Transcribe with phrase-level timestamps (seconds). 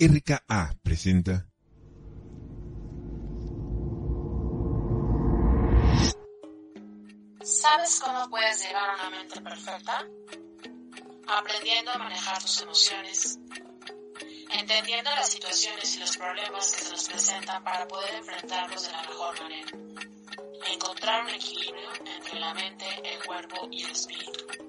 [0.00, 1.48] RKA presenta
[7.42, 10.06] ¿Sabes cómo puedes llegar a una mente perfecta?
[11.26, 13.40] Aprendiendo a manejar tus emociones,
[14.52, 19.02] entendiendo las situaciones y los problemas que se nos presentan para poder enfrentarlos de la
[19.02, 19.70] mejor manera.
[20.70, 24.67] Encontrar un equilibrio entre la mente, el cuerpo y el espíritu.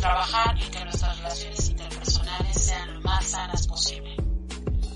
[0.00, 4.16] Trabajar en que nuestras relaciones interpersonales sean lo más sanas posible.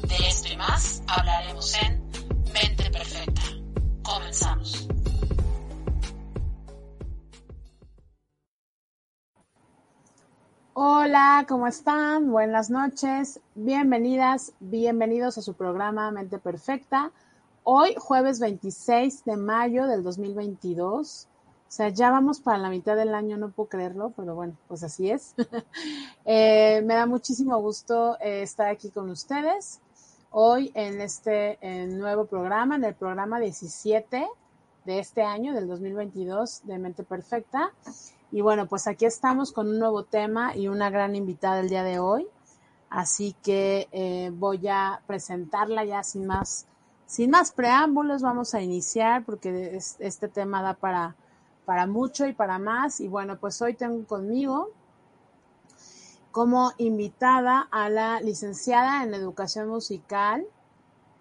[0.06, 2.00] De esto y más hablaremos en
[2.52, 3.42] Mente Perfecta.
[4.04, 4.86] Comenzamos.
[10.74, 12.30] Hola, ¿cómo están?
[12.30, 17.10] Buenas noches, bienvenidas, bienvenidos a su programa Mente Perfecta.
[17.64, 21.26] Hoy, jueves 26 de mayo del 2022.
[21.72, 24.82] O sea, ya vamos para la mitad del año, no puedo creerlo, pero bueno, pues
[24.82, 25.34] así es.
[26.26, 29.80] eh, me da muchísimo gusto eh, estar aquí con ustedes
[30.32, 34.26] hoy en este nuevo programa, en el programa 17
[34.84, 37.72] de este año, del 2022, de Mente Perfecta.
[38.30, 41.84] Y bueno, pues aquí estamos con un nuevo tema y una gran invitada el día
[41.84, 42.26] de hoy.
[42.90, 46.66] Así que eh, voy a presentarla ya sin más,
[47.06, 48.20] sin más preámbulos.
[48.20, 51.16] Vamos a iniciar porque es, este tema da para,
[51.64, 53.00] para mucho y para más.
[53.00, 54.70] Y bueno, pues hoy tengo conmigo
[56.32, 60.44] como invitada a la licenciada en educación musical,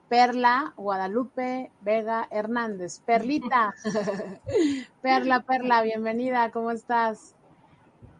[0.08, 3.00] Perla Guadalupe Vega Hernández.
[3.06, 3.74] Perlita.
[5.02, 7.36] Perla, Perla, bienvenida, ¿cómo estás?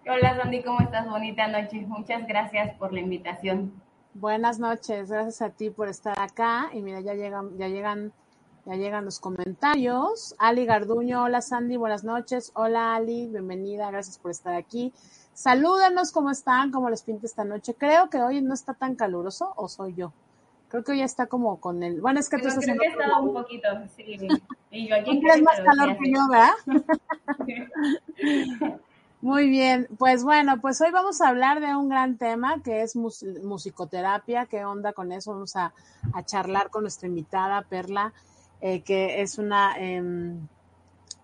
[0.08, 1.08] Hola Sandy, ¿cómo estás?
[1.10, 1.86] Bonita noche.
[1.88, 3.72] Muchas gracias por la invitación.
[4.14, 6.70] Buenas noches, gracias a ti por estar acá.
[6.74, 8.12] Y mira, ya llegan, ya llegan,
[8.66, 10.36] ya llegan los comentarios.
[10.38, 12.52] Ali Garduño, hola Sandy, buenas noches.
[12.56, 14.94] Hola Ali, bienvenida, gracias por estar aquí.
[15.34, 16.72] Salúdenos, ¿cómo están?
[16.72, 17.74] ¿Cómo les pinta esta noche?
[17.74, 20.14] Creo que hoy no está tan caluroso, ¿o soy yo?
[20.70, 22.00] Creo que hoy está como con el.
[22.00, 24.18] Bueno, es que tú estás creo que un poquito, sí.
[24.70, 26.52] Y yo aquí más calor que yo, ¿verdad?
[29.22, 32.96] Muy bien, pues bueno, pues hoy vamos a hablar de un gran tema que es
[32.96, 34.48] mus- musicoterapia.
[34.48, 35.34] ¿Qué onda con eso?
[35.34, 35.74] Vamos a,
[36.14, 38.14] a charlar con nuestra invitada Perla,
[38.62, 40.48] eh, que es una, em,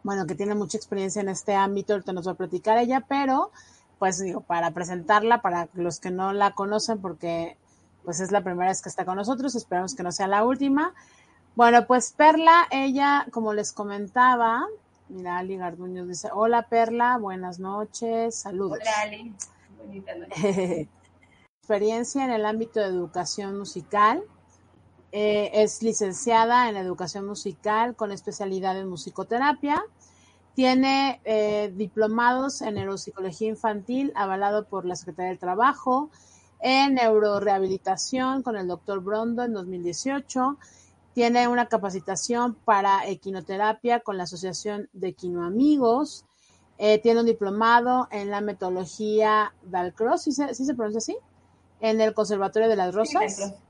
[0.04, 1.94] bueno, que tiene mucha experiencia en este ámbito.
[1.94, 3.52] Ahorita nos va a platicar ella, pero
[4.00, 7.58] pues digo, para presentarla, para los que no la conocen, porque
[8.04, 10.94] pues es la primera vez que está con nosotros, esperamos que no sea la última.
[11.56, 14.66] Bueno, pues Perla, ella, como les comentaba,
[15.10, 18.80] mira, Ali Garduño dice, hola Perla, buenas noches, saludos.
[18.80, 19.34] Hola Ali,
[19.78, 20.88] bonita noche.
[21.60, 24.24] Experiencia en el ámbito de educación musical.
[25.20, 29.84] Eh, es licenciada en educación musical con especialidad en musicoterapia.
[30.54, 36.12] Tiene eh, diplomados en neuropsicología infantil avalado por la Secretaría del Trabajo,
[36.60, 40.60] en neurorehabilitación con el doctor Brondo en 2018.
[41.16, 46.26] Tiene una capacitación para equinoterapia con la Asociación de Equinoamigos.
[46.78, 51.18] Eh, tiene un diplomado en la metodología Dalcross, ¿sí se, sí se pronuncia así?
[51.80, 53.36] En el Conservatorio de las Rosas.
[53.36, 53.67] Sí.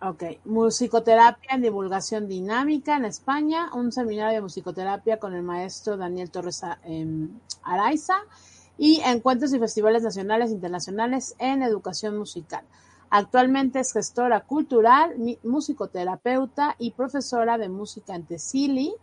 [0.00, 6.30] Ok, musicoterapia en divulgación dinámica en España, un seminario de musicoterapia con el maestro Daniel
[6.30, 7.30] Torres A- em,
[7.64, 8.14] Araiza
[8.76, 12.64] y encuentros y festivales nacionales e internacionales en educación musical.
[13.10, 18.94] Actualmente es gestora cultural, musicoterapeuta y profesora de música en Tessili,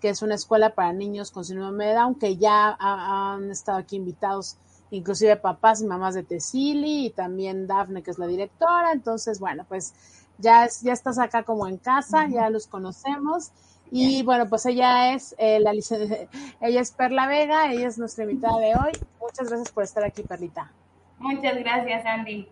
[0.00, 3.78] que es una escuela para niños con síndrome de Down, que ya ha- han estado
[3.78, 4.56] aquí invitados
[4.90, 8.92] inclusive papás y mamás de Tessili y también Dafne, que es la directora.
[8.92, 9.94] Entonces, bueno, pues
[10.38, 13.52] ya, es- ya estás acá como en casa, ya los conocemos.
[13.90, 15.72] Y bueno, pues ella es eh, la
[16.60, 18.92] ella es Perla Vega, ella es nuestra invitada de hoy.
[19.20, 20.72] Muchas gracias por estar aquí, Perlita.
[21.18, 22.48] Muchas gracias Andy.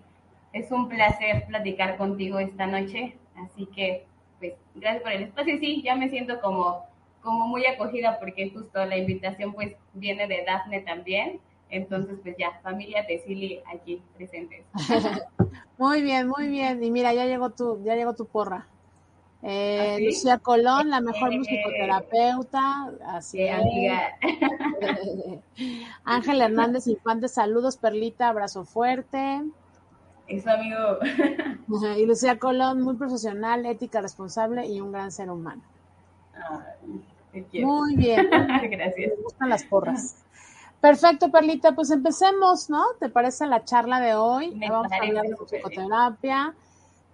[0.52, 3.16] Es un placer platicar contigo esta noche.
[3.36, 4.06] Así que,
[4.38, 5.58] pues, gracias por el espacio.
[5.58, 6.84] Sí, ya me siento como,
[7.22, 11.40] como muy acogida porque justo la invitación pues viene de Dafne también.
[11.72, 14.64] Entonces, pues ya, familia Tesili aquí presentes.
[15.78, 16.80] Muy bien, muy bien.
[16.84, 18.66] Y mira, ya llegó tu, ya llegó tu porra.
[19.42, 20.04] Eh, ¿Ah, sí?
[20.04, 21.38] Lucía Colón, la mejor Eh.
[21.38, 23.54] musicoterapeuta, así Sí, es.
[23.54, 24.00] amiga.
[26.04, 29.42] Ángel Hernández Infante, saludos, Perlita, abrazo fuerte.
[30.28, 30.98] Eso, amigo.
[31.98, 35.62] Y Lucía Colón, muy profesional, ética, responsable y un gran ser humano.
[36.34, 37.02] Ay,
[37.32, 37.66] te quiero.
[37.66, 39.10] Muy bien, Gracias.
[39.16, 40.22] me gustan las porras.
[40.82, 42.84] Perfecto, Perlita, pues empecemos, ¿no?
[43.00, 44.54] ¿Te parece la charla de hoy?
[44.54, 46.54] Me Vamos a hablar de psicoterapia.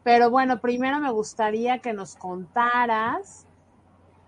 [0.03, 3.47] Pero bueno, primero me gustaría que nos contaras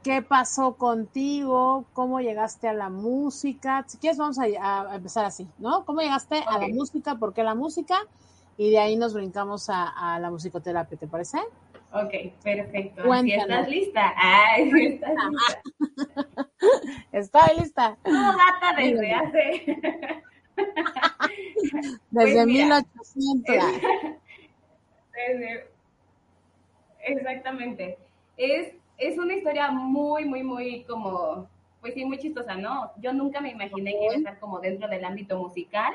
[0.02, 1.84] ¿qué pasó contigo?
[1.92, 3.84] ¿Cómo llegaste a la música?
[3.86, 5.84] Si quieres, vamos a, empezar así, ¿no?
[5.84, 7.16] ¿Cómo llegaste a la música?
[7.16, 7.98] ¿Por qué la música?
[8.56, 11.38] Y de ahí nos brincamos a, la musicoterapia, ¿te parece?
[11.92, 12.14] Ok,
[12.44, 13.12] perfecto.
[13.12, 14.14] ¿Estás lista?
[14.16, 15.08] Ay, ¿estás lista?
[17.12, 17.98] Estoy lista.
[18.04, 19.82] ¿Cómo gata desde hace?
[22.10, 23.44] desde 1800.
[23.44, 23.64] Pues
[25.12, 25.66] desde...
[27.00, 27.98] Exactamente.
[28.36, 31.48] Es, es una historia muy, muy, muy como,
[31.80, 32.92] pues sí, muy chistosa, ¿no?
[32.98, 35.92] Yo nunca me imaginé que iba a estar como dentro del ámbito musical.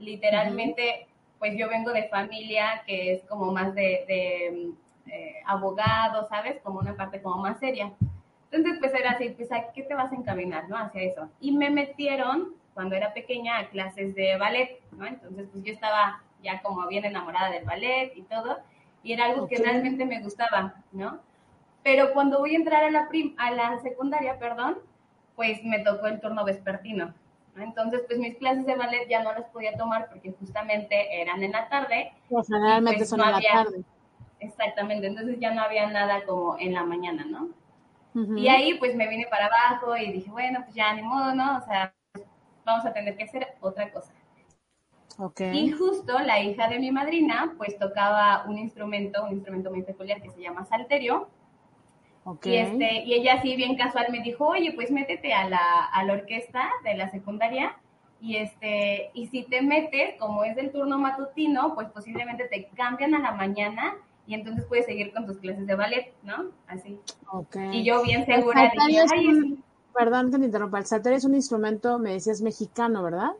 [0.00, 1.06] Literalmente,
[1.38, 4.72] pues yo vengo de familia que es como más de, de
[5.10, 6.60] eh, abogado, ¿sabes?
[6.62, 7.92] Como una parte como más seria.
[8.50, 10.76] Entonces, pues era así, pues, ¿a qué te vas a encaminar, no?
[10.76, 11.28] Hacia eso.
[11.40, 15.06] Y me metieron, cuando era pequeña, a clases de ballet, ¿no?
[15.06, 18.58] Entonces, pues yo estaba ya como bien enamorada del ballet y todo,
[19.02, 21.20] y era algo que realmente me gustaba, ¿no?
[21.82, 24.78] Pero cuando voy a entrar a la, prim a la secundaria, perdón,
[25.36, 27.14] pues me tocó el turno vespertino.
[27.56, 31.52] Entonces, pues mis clases de ballet ya no las podía tomar porque justamente eran en
[31.52, 32.12] la tarde.
[32.28, 33.84] Pues generalmente pues, son en la tarde.
[34.40, 37.48] Exactamente, entonces ya no había nada como en la mañana, ¿no?
[38.36, 41.58] Y ahí pues me vine para abajo y dije, bueno, pues ya ni modo, ¿no?
[41.58, 41.94] O sea,
[42.64, 44.12] vamos a tener que hacer otra cosa.
[45.18, 45.56] Okay.
[45.56, 50.20] Y justo la hija de mi madrina pues tocaba un instrumento, un instrumento muy peculiar
[50.20, 51.28] que se llama salterio.
[52.24, 52.52] Okay.
[52.52, 56.04] Y, este, y ella así bien casual me dijo, oye, pues métete a la, a
[56.04, 57.76] la orquesta de la secundaria
[58.20, 63.14] y este y si te metes como es del turno matutino pues posiblemente te cambian
[63.14, 63.96] a la mañana
[64.28, 66.50] y entonces puedes seguir con tus clases de ballet, ¿no?
[66.66, 67.00] Así.
[67.32, 67.78] Okay.
[67.78, 69.58] Y yo bien segura dije, Ay,
[69.96, 73.30] Perdón que te interrumpa, el salterio es un instrumento, me decías, mexicano, ¿verdad?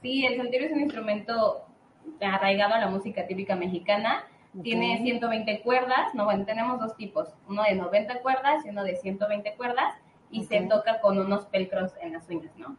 [0.00, 1.66] Sí, el salterio es un instrumento
[2.20, 4.24] arraigado a la música típica mexicana.
[4.62, 8.96] Tiene 120 cuerdas, no, bueno, tenemos dos tipos, uno de 90 cuerdas y uno de
[8.96, 9.94] 120 cuerdas,
[10.30, 12.76] y se toca con unos pelcros en las uñas, ¿no?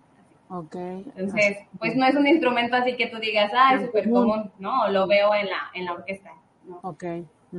[0.50, 0.75] Ok.
[0.75, 4.88] Entonces, pues no es un instrumento así que tú digas, ah, es súper común, ¿no?
[4.89, 6.31] lo veo en la, en la orquesta,
[6.65, 6.79] ¿no?
[6.83, 7.03] Ok.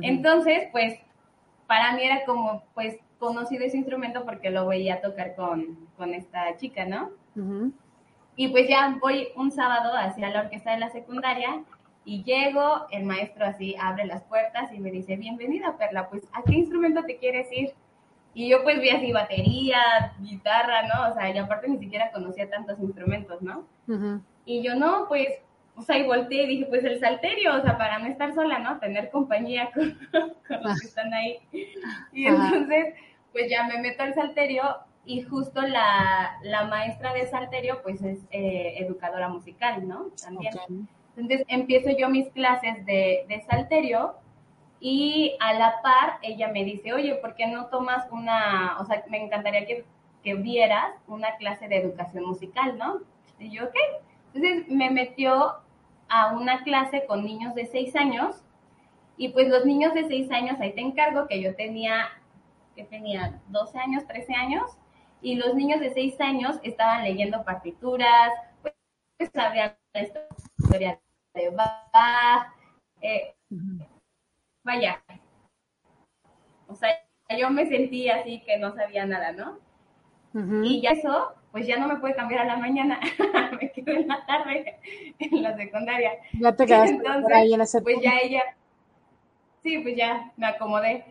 [0.01, 0.99] Entonces, pues,
[1.67, 6.57] para mí era como, pues, conocido ese instrumento porque lo veía tocar con, con esta
[6.57, 7.11] chica, ¿no?
[8.35, 11.63] Y pues ya voy un sábado hacia la orquesta de la secundaria
[12.03, 16.43] y llego, el maestro así abre las puertas y me dice, bienvenida Perla, pues ¿a
[16.43, 17.73] qué instrumento te quieres ir?
[18.33, 21.09] Y yo pues vi así batería, guitarra, ¿no?
[21.09, 23.65] O sea, y aparte ni siquiera conocía tantos instrumentos, ¿no?
[24.45, 25.29] Y yo no, pues
[25.75, 28.59] o sea, y volteé y dije, pues el salterio, o sea, para no estar sola,
[28.59, 28.79] ¿no?
[28.79, 29.97] Tener compañía con,
[30.61, 31.39] los que están ahí.
[32.13, 32.95] Y entonces,
[33.31, 34.63] pues ya me meto al salterio
[35.05, 40.07] y justo la, la maestra de salterio, pues es eh, educadora musical, ¿no?
[40.23, 40.53] También.
[41.17, 44.15] Entonces empiezo yo mis clases de, de salterio
[44.79, 49.03] y a la par ella me dice, oye, ¿por qué no tomas una, o sea,
[49.09, 49.85] me encantaría que,
[50.23, 52.99] que vieras una clase de educación musical, ¿no?
[53.39, 53.75] Y yo, ok.
[54.33, 55.55] Entonces me metió
[56.09, 58.43] a una clase con niños de 6 años.
[59.17, 62.09] Y pues los niños de 6 años, ahí te encargo que yo tenía,
[62.75, 64.77] que tenía 12 años, 13 años,
[65.21, 68.31] y los niños de 6 años estaban leyendo partituras,
[68.61, 68.75] pues
[69.33, 71.01] sabían la historia
[71.33, 72.53] de Bach,
[73.01, 73.35] eh,
[74.63, 75.01] vaya,
[76.67, 76.89] o sea,
[77.37, 79.59] yo me sentí así que no sabía nada, ¿no?
[80.63, 82.99] Y ya eso, pues ya no me puede cambiar a la mañana,
[83.61, 84.75] me quedo en la tarde
[85.19, 86.11] en la secundaria.
[86.37, 88.43] Ya te quedaste Entonces, ahí en ese Pues ya ella,
[89.63, 91.05] sí, pues ya me acomodé.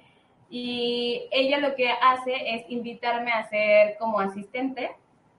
[0.50, 4.90] Y ella lo que hace es invitarme a ser como asistente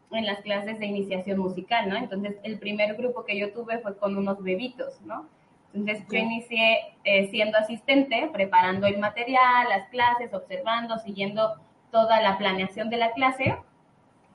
[0.09, 1.97] en las clases de iniciación musical, ¿no?
[1.97, 5.27] Entonces, el primer grupo que yo tuve fue con unos bebitos, ¿no?
[5.75, 12.39] Entonces, yo inicié eh, siendo asistente, preparando el material, las clases, observando, siguiendo toda la
[12.39, 13.55] planeación de la clase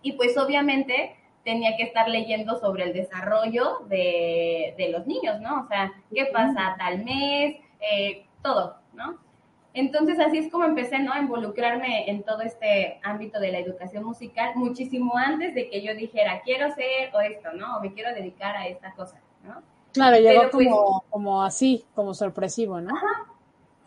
[0.02, 5.62] y pues obviamente tenía que estar leyendo sobre el desarrollo de, los niños, ¿no?
[5.62, 9.18] O sea, qué pasa tal mes, eh, todo, ¿no?
[9.72, 11.12] Entonces así es como empecé, ¿no?
[11.12, 15.94] A involucrarme en todo este ámbito de la educación musical muchísimo antes de que yo
[15.94, 17.76] dijera, quiero ser o esto, ¿no?
[17.76, 19.62] O me quiero dedicar a esta cosa, ¿no?
[19.92, 22.94] Claro, llegó pues como, como así, como sorpresivo, ¿no?
[22.94, 23.26] Ajá.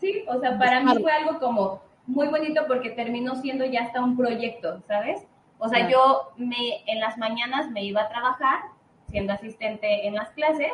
[0.00, 4.02] Sí, o sea, para mí fue algo como muy bonito porque terminó siendo ya hasta
[4.02, 5.22] un proyecto, ¿sabes?
[5.64, 8.64] O sea, yo me, en las mañanas me iba a trabajar
[9.08, 10.72] siendo asistente en las clases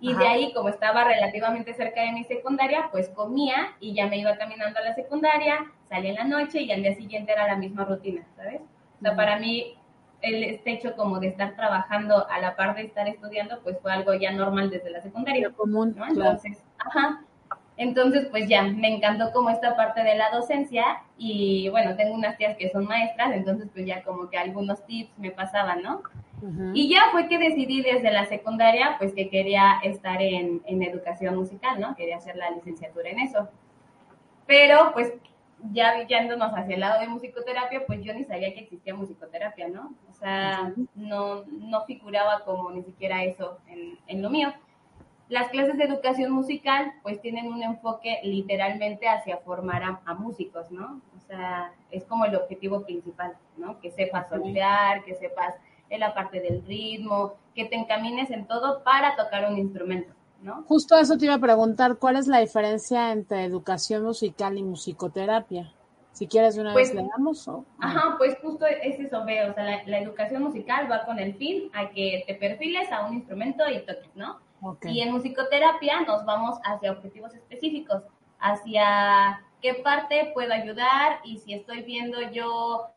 [0.00, 4.18] y de ahí, como estaba relativamente cerca de mi secundaria, pues comía y ya me
[4.18, 7.54] iba caminando a la secundaria, salía en la noche y al día siguiente era la
[7.54, 8.60] misma rutina, ¿sabes?
[8.98, 9.76] O sea, para mí
[10.22, 13.92] el este hecho como de estar trabajando a la par de estar estudiando, pues fue
[13.92, 15.50] algo ya normal desde la secundaria.
[15.50, 16.04] común, ¿no?
[16.04, 17.22] Entonces, ajá.
[17.76, 22.36] Entonces, pues ya, me encantó como esta parte de la docencia y bueno, tengo unas
[22.36, 26.02] tías que son maestras, entonces pues ya como que algunos tips me pasaban, ¿no?
[26.74, 31.36] Y ya fue que decidí desde la secundaria, pues que quería estar en, en educación
[31.36, 31.94] musical, ¿no?
[31.94, 33.48] Quería hacer la licenciatura en eso.
[34.44, 35.12] Pero pues
[35.70, 39.94] ya yéndonos hacia el lado de musicoterapia, pues yo ni sabía que existía musicoterapia, ¿no?
[40.10, 44.52] O sea, no, no figuraba como ni siquiera eso en, en lo mío.
[45.32, 51.00] Las clases de educación musical pues tienen un enfoque literalmente hacia formar a, músicos, ¿no?
[51.16, 53.80] O sea, es como el objetivo principal, ¿no?
[53.80, 55.54] Que sepas soltear, que sepas
[55.88, 60.12] en la parte del ritmo, que te encamines en todo para tocar un instrumento.
[60.42, 60.64] ¿No?
[60.64, 65.72] Justo eso te iba a preguntar, ¿cuál es la diferencia entre educación musical y musicoterapia?
[66.12, 67.64] Si quieres de una vez pues, le damos o...
[67.78, 71.70] Ajá, pues justo es eso, veo, o sea, la, educación musical va con el fin
[71.72, 74.38] a que te perfiles a un instrumento y toques, ¿no?
[74.84, 78.04] Y en musicoterapia nos vamos hacia objetivos específicos,
[78.38, 82.88] hacia qué parte puedo ayudar y si estoy viendo yo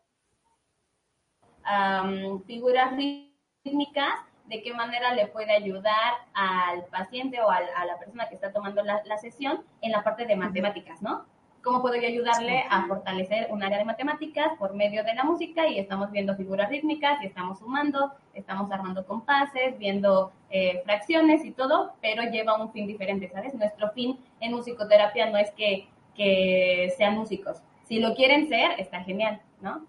[2.46, 8.36] figuras rítmicas, de qué manera le puede ayudar al paciente o a la persona que
[8.36, 11.26] está tomando la, sesión en la parte de matemáticas, ¿no?
[11.66, 15.66] ¿Cómo puedo yo ayudarle a fortalecer un área de matemáticas por medio de la música?
[15.66, 21.50] Y estamos viendo figuras rítmicas y estamos sumando, estamos armando compases, viendo eh, fracciones y
[21.50, 23.52] todo, pero lleva un fin diferente, ¿sabes?
[23.54, 27.58] Nuestro fin en musicoterapia no es que, que sean músicos.
[27.88, 29.84] Si lo quieren ser, está genial, ¿no?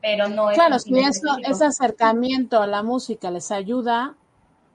[0.00, 0.56] pero no es...
[0.56, 4.14] Claro, si eso, ese acercamiento a la música les ayuda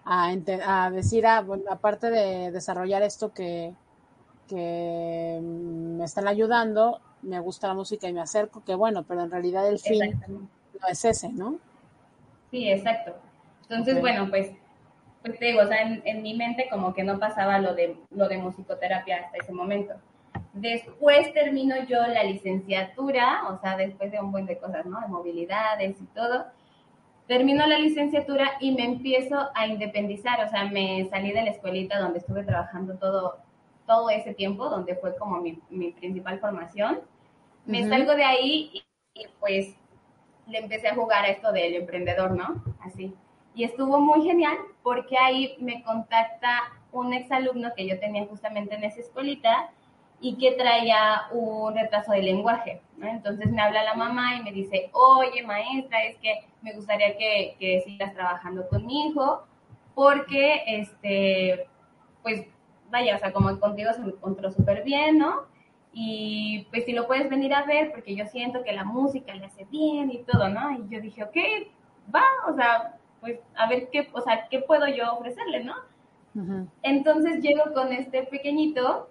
[0.04, 0.34] a,
[0.66, 3.74] a decir, ah, bueno, aparte de desarrollar esto que,
[4.52, 9.32] que me están ayudando, me gusta la música y me acerco, que bueno, pero en
[9.32, 11.58] realidad el fin no es ese, ¿no?
[12.52, 13.16] Sí, exacto.
[13.64, 14.52] Entonces, bueno, pues,
[15.22, 17.96] pues te digo, o sea, en, en, mi mente como que no pasaba lo de,
[18.10, 19.94] lo de musicoterapia hasta ese momento.
[20.54, 25.00] Después termino yo la licenciatura, o sea, después de un buen de cosas, ¿no?
[25.00, 26.48] De movilidades y todo.
[27.28, 32.00] Termino la licenciatura y me empiezo a independizar, o sea, me salí de la escuelita
[32.00, 33.38] donde estuve trabajando todo,
[33.92, 37.02] todo ese tiempo, donde fue como mi, mi principal formación.
[37.66, 38.84] Me salgo de ahí y,
[39.14, 39.76] y, pues
[40.48, 42.64] le empecé a jugar a esto del emprendedor, ¿no?
[42.80, 43.14] Así.
[43.54, 46.62] Y estuvo muy genial porque ahí me contacta
[46.94, 49.70] un exalumno que yo tenía justamente en esa escuelita
[50.22, 52.82] y que traía un retraso de lenguaje.
[52.98, 53.08] ¿no?
[53.08, 57.56] Entonces me habla la mamá y me dice, oye maestra, es que me gustaría que,
[57.60, 59.44] que sigas trabajando con mi hijo
[59.96, 61.68] porque, este,
[62.24, 62.46] pues,
[62.92, 65.44] vaya, o sea, como contigo se encontró súper bien, ¿no?
[65.94, 69.46] Y pues si lo puedes venir a ver, porque yo siento que la música le
[69.46, 70.72] hace bien y todo, ¿no?
[70.72, 71.38] Y yo dije, ok,
[72.14, 75.76] va, o sea, pues a ver qué, o sea, qué puedo yo ofrecerle, ¿no?
[76.82, 79.10] Entonces llego con este pequeñito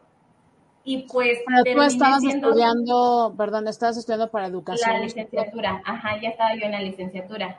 [0.84, 4.90] y pues Pero tú estabas estudiando, perdón, estabas estudiando para educación.
[4.90, 7.58] La licenciatura, ajá, ya estaba yo en la licenciatura.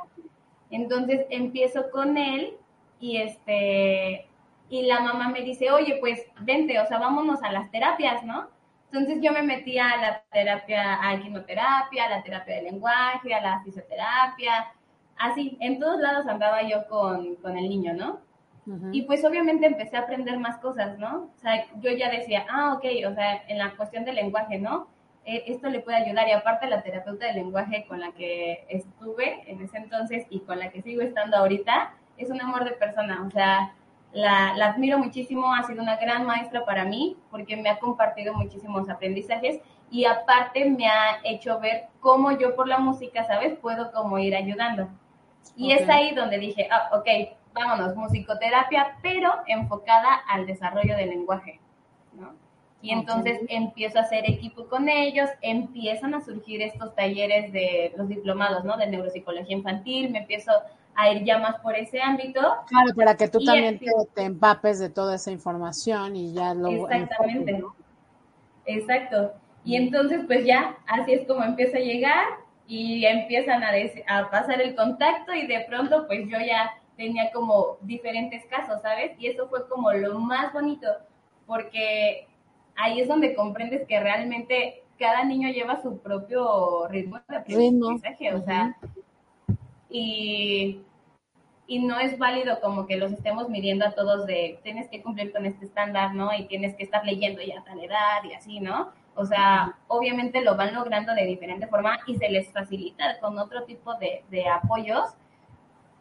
[0.72, 2.58] Entonces empiezo con él
[3.00, 4.28] y este
[4.72, 8.48] y la mamá me dice, "Oye, pues vente, o sea, vámonos a las terapias, ¿no?"
[8.92, 13.42] Entonces yo me metí a la terapia, a quimioterapia, a la terapia de lenguaje, a
[13.42, 14.74] la fisioterapia,
[15.18, 18.20] así, en todos lados andaba yo con, con el niño, ¿no?
[18.94, 21.32] Y pues obviamente empecé a aprender más cosas, ¿no?
[21.36, 24.88] O sea, yo ya decía, ah, ok, o sea, en la cuestión del lenguaje, ¿no?
[25.26, 29.44] Eh, esto le puede ayudar y aparte la terapeuta de lenguaje con la que estuve
[29.48, 33.24] en ese entonces y con la que sigo estando ahorita, es un amor de persona,
[33.28, 33.74] o sea,
[34.14, 38.34] la, la admiro muchísimo, ha sido una gran maestra para mí porque me ha compartido
[38.34, 43.58] muchísimos aprendizajes y aparte me ha hecho ver cómo yo por la música, ¿sabes?
[43.60, 44.88] Puedo como ir ayudando.
[45.56, 47.08] Y es ahí donde dije, ah, ok,
[47.54, 51.60] vámonos, musicoterapia, pero enfocada al desarrollo del lenguaje,
[52.14, 52.34] ¿no?
[52.82, 58.08] Y entonces empiezo a hacer equipo con ellos, empiezan a surgir estos talleres de los
[58.08, 58.76] diplomados, ¿no?
[58.78, 60.52] De neuropsicología infantil, me empiezo
[60.96, 62.40] a ir ya más por ese ámbito.
[62.68, 66.70] Claro, para que tú también te, empapes de toda esa información y ya lo...
[66.70, 67.64] Exactamente.
[68.66, 69.34] Exacto.
[69.64, 72.26] Y entonces, pues ya, así es como empieza a llegar
[72.68, 73.72] y empiezan a,
[74.08, 79.12] a pasar el contacto y de pronto, pues yo ya tenía como diferentes casos, ¿sabes?
[79.20, 80.88] Y eso fue como lo más bonito,
[81.46, 82.28] porque
[82.76, 88.42] ahí es donde comprendes que realmente cada niño lleva su propio ritmo de aprendizaje, o
[88.44, 88.78] sea,
[89.92, 90.82] y,
[91.68, 95.32] y no es válido como que los estemos midiendo a todos de tienes que cumplir
[95.32, 96.34] con este estándar, ¿no?
[96.34, 98.92] Y tienes que estar leyendo ya a tal edad y así, ¿no?
[99.16, 103.64] O sea, obviamente lo van logrando de diferente forma y se les facilita con otro
[103.66, 105.16] tipo de, de apoyos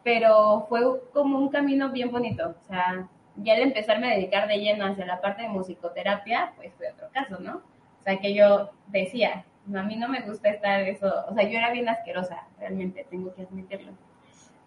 [0.03, 0.81] pero fue
[1.13, 3.07] como un camino bien bonito, o sea,
[3.37, 7.09] ya al empezarme a dedicar de lleno hacia la parte de musicoterapia, pues fue otro
[7.11, 7.57] caso, ¿no?
[7.57, 11.57] O sea, que yo decía, a mí no me gusta estar eso, o sea, yo
[11.57, 13.93] era bien asquerosa, realmente, tengo que admitirlo.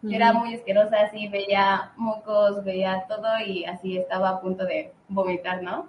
[0.03, 4.93] Yo era muy asquerosa, así veía mocos, veía todo y así estaba a punto de
[5.09, 5.89] vomitar, ¿no?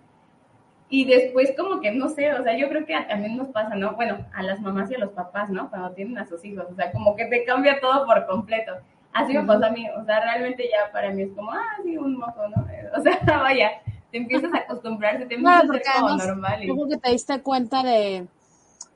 [0.88, 3.96] Y después como que, no sé, o sea, yo creo que también nos pasa, ¿no?
[3.96, 5.70] Bueno, a las mamás y a los papás, ¿no?
[5.70, 8.74] Cuando tienen a sus hijos, o sea, como que te cambia todo por completo.
[9.12, 11.98] Así me pasó a mí, o sea, realmente ya para mí es como, ah, sí,
[11.98, 12.66] un moco, ¿no?
[12.98, 13.82] O sea, vaya,
[14.12, 16.64] te empiezas a acostumbrar, te empiezas a hacer como normal.
[16.64, 16.68] Y...
[16.68, 18.28] Yo que te diste cuenta de,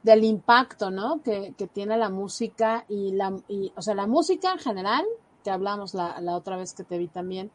[0.10, 1.22] del impacto, ¿no?
[1.24, 5.06] Que, que tiene la música y la, y, o sea, la música en general,
[5.44, 7.52] que hablamos la, la otra vez que te vi también,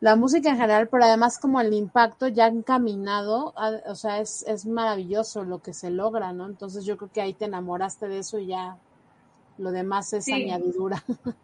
[0.00, 3.52] la música en general, pero además como el impacto ya encaminado,
[3.86, 6.46] o sea, es, es maravilloso lo que se logra, ¿no?
[6.46, 8.78] Entonces yo creo que ahí te enamoraste de eso y ya
[9.58, 10.32] lo demás es Sí.
[10.32, 11.02] añadidura.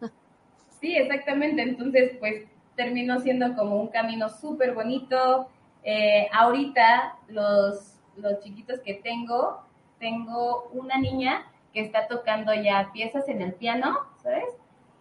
[0.79, 1.61] Sí, exactamente.
[1.63, 2.45] Entonces, pues
[2.75, 5.47] terminó siendo como un camino súper bonito.
[5.83, 9.64] Eh, ahorita los, los chiquitos que tengo,
[9.99, 14.45] tengo una niña que está tocando ya piezas en el piano, ¿sabes?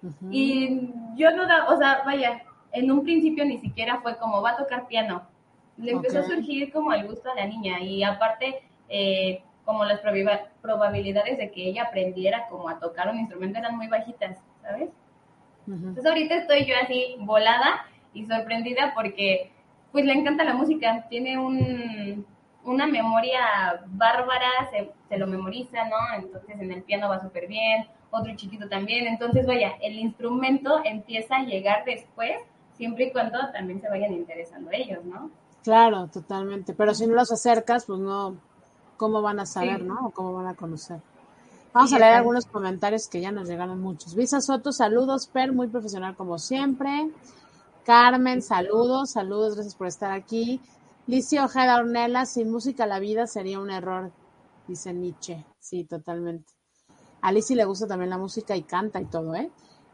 [0.03, 0.29] Ujú.
[0.31, 4.51] Y yo no da, o sea, vaya, en un principio ni siquiera fue como va
[4.51, 5.23] a tocar piano.
[5.77, 6.25] Le empezó Ok.
[6.25, 10.01] a surgir como el gusto a la niña y aparte, eh, como las
[10.61, 14.91] probabilidades de que ella aprendiera como a tocar un instrumento eran muy bajitas, ¿sabes?
[15.67, 15.77] Ujú.
[15.77, 19.51] Entonces ahorita estoy yo así volada y sorprendida porque
[19.91, 22.27] pues le encanta la música, tiene un,
[22.65, 25.97] una memoria bárbara, se, se lo memoriza, ¿no?
[26.17, 31.37] Entonces en el piano va súper bien, otro chiquito también, entonces vaya, el instrumento empieza
[31.37, 32.33] a llegar después,
[32.77, 35.31] siempre y cuando también se vayan interesando ellos, ¿no?
[35.63, 36.75] Claro, totalmente.
[36.75, 38.37] Pero si no los acercas, pues no,
[38.97, 39.85] ¿cómo van a saber, Sí.
[39.85, 40.07] no?
[40.07, 40.99] ¿O cómo van a conocer?
[41.73, 44.15] Vamos Sí, a leer algunos comentarios que ya nos llegaron muchos.
[44.15, 47.09] Visa Soto, saludos, Per, muy profesional como siempre.
[47.85, 50.61] Carmen, saludos, saludos, gracias por estar aquí.
[51.07, 54.11] Licio Ojeda Ornella, sin música la vida sería un error,
[54.67, 55.45] dice Nietzsche.
[55.59, 56.53] Sí, totalmente.
[57.21, 59.51] A Lizzy le gusta también la música y canta y todo, ¿eh?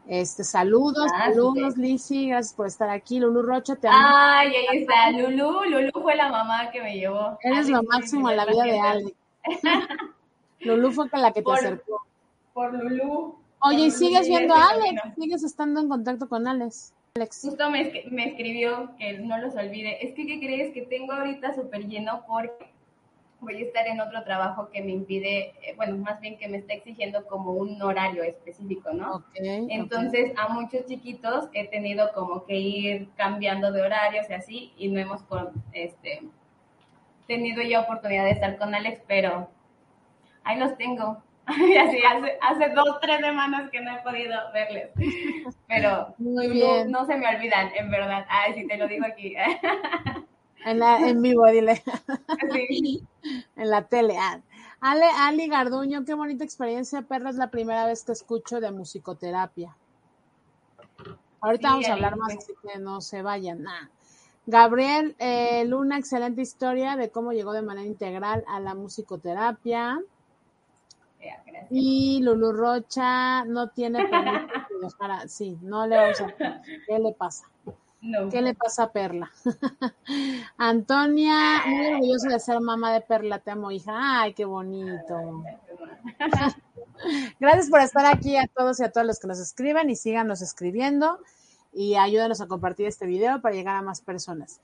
[0.07, 1.77] Este, saludos, Ah, saludos.
[1.77, 3.19] Lizzy, gracias por estar aquí.
[3.19, 3.97] Lulu Rocha, te amo.
[4.01, 7.37] Ay, ahí está, Lulu, Lulu fue la mamá que me llevó.
[7.41, 8.79] Eres lo máximo en la vida de.
[8.79, 9.15] Ale.
[10.61, 12.01] Lulu fue con la que te Por- acercó.
[12.53, 13.35] Por Lulu.
[13.63, 15.01] Oye, por ¿y sigues viendo a Alex?
[15.17, 16.93] ¿Sigues estando en contacto con Alex?
[17.19, 20.05] Justo me, me escribió que no los olvide.
[20.05, 20.73] Es que, ¿qué crees?
[20.73, 22.71] Que tengo ahorita súper lleno porque
[23.41, 26.57] voy a estar en otro trabajo que me impide, eh, bueno, más bien que me
[26.57, 29.25] está exigiendo como un horario específico, ¿no?
[29.35, 34.87] Entonces, a muchos chiquitos he tenido como que ir cambiando de horarios y así, y
[34.87, 36.21] no hemos con, este,
[37.27, 39.49] tenido ya oportunidad de estar con Alex, pero
[40.43, 41.21] ahí los tengo.
[41.57, 44.89] Y así, hace, hace dos, tres semanas que no he podido verles.
[45.67, 46.91] Pero Muy no, bien.
[46.91, 48.25] no se me olvidan, en verdad.
[48.29, 49.35] Ay, si te lo digo aquí.
[50.63, 51.81] En, la, en vivo, dile.
[52.51, 53.03] Sí.
[53.55, 54.15] en la tele.
[54.19, 54.39] Ah.
[54.79, 57.31] Ale, Ali Garduño, qué bonita experiencia, perra.
[57.31, 59.75] Es la primera vez que escucho de musicoterapia.
[61.41, 62.45] Ahorita Sí, vamos a hablar más, pues.
[62.45, 63.63] así que no se vayan.
[63.63, 63.87] Nah.
[64.45, 69.99] Gabriel eh, Luna, excelente historia de cómo llegó de manera integral a la musicoterapia.
[71.21, 71.67] Gracias.
[71.69, 74.47] Y Lulu Rocha no tiene permiso
[74.79, 76.27] de dejar a- Sí, no le vamos a...
[76.87, 77.45] ¿Qué le pasa?
[78.01, 78.29] No.
[78.29, 79.29] ¿Qué le pasa a Perla?
[80.57, 84.21] Antonia, muy orgullosa de ser mamá de Perla, te amo, hija.
[84.21, 85.43] Ay, qué bonito.
[87.39, 90.41] Gracias por estar aquí a todos y a todas los que nos escriben y síganos
[90.41, 91.19] escribiendo
[91.73, 94.59] y ayúdanos a compartir este video para llegar a más personas.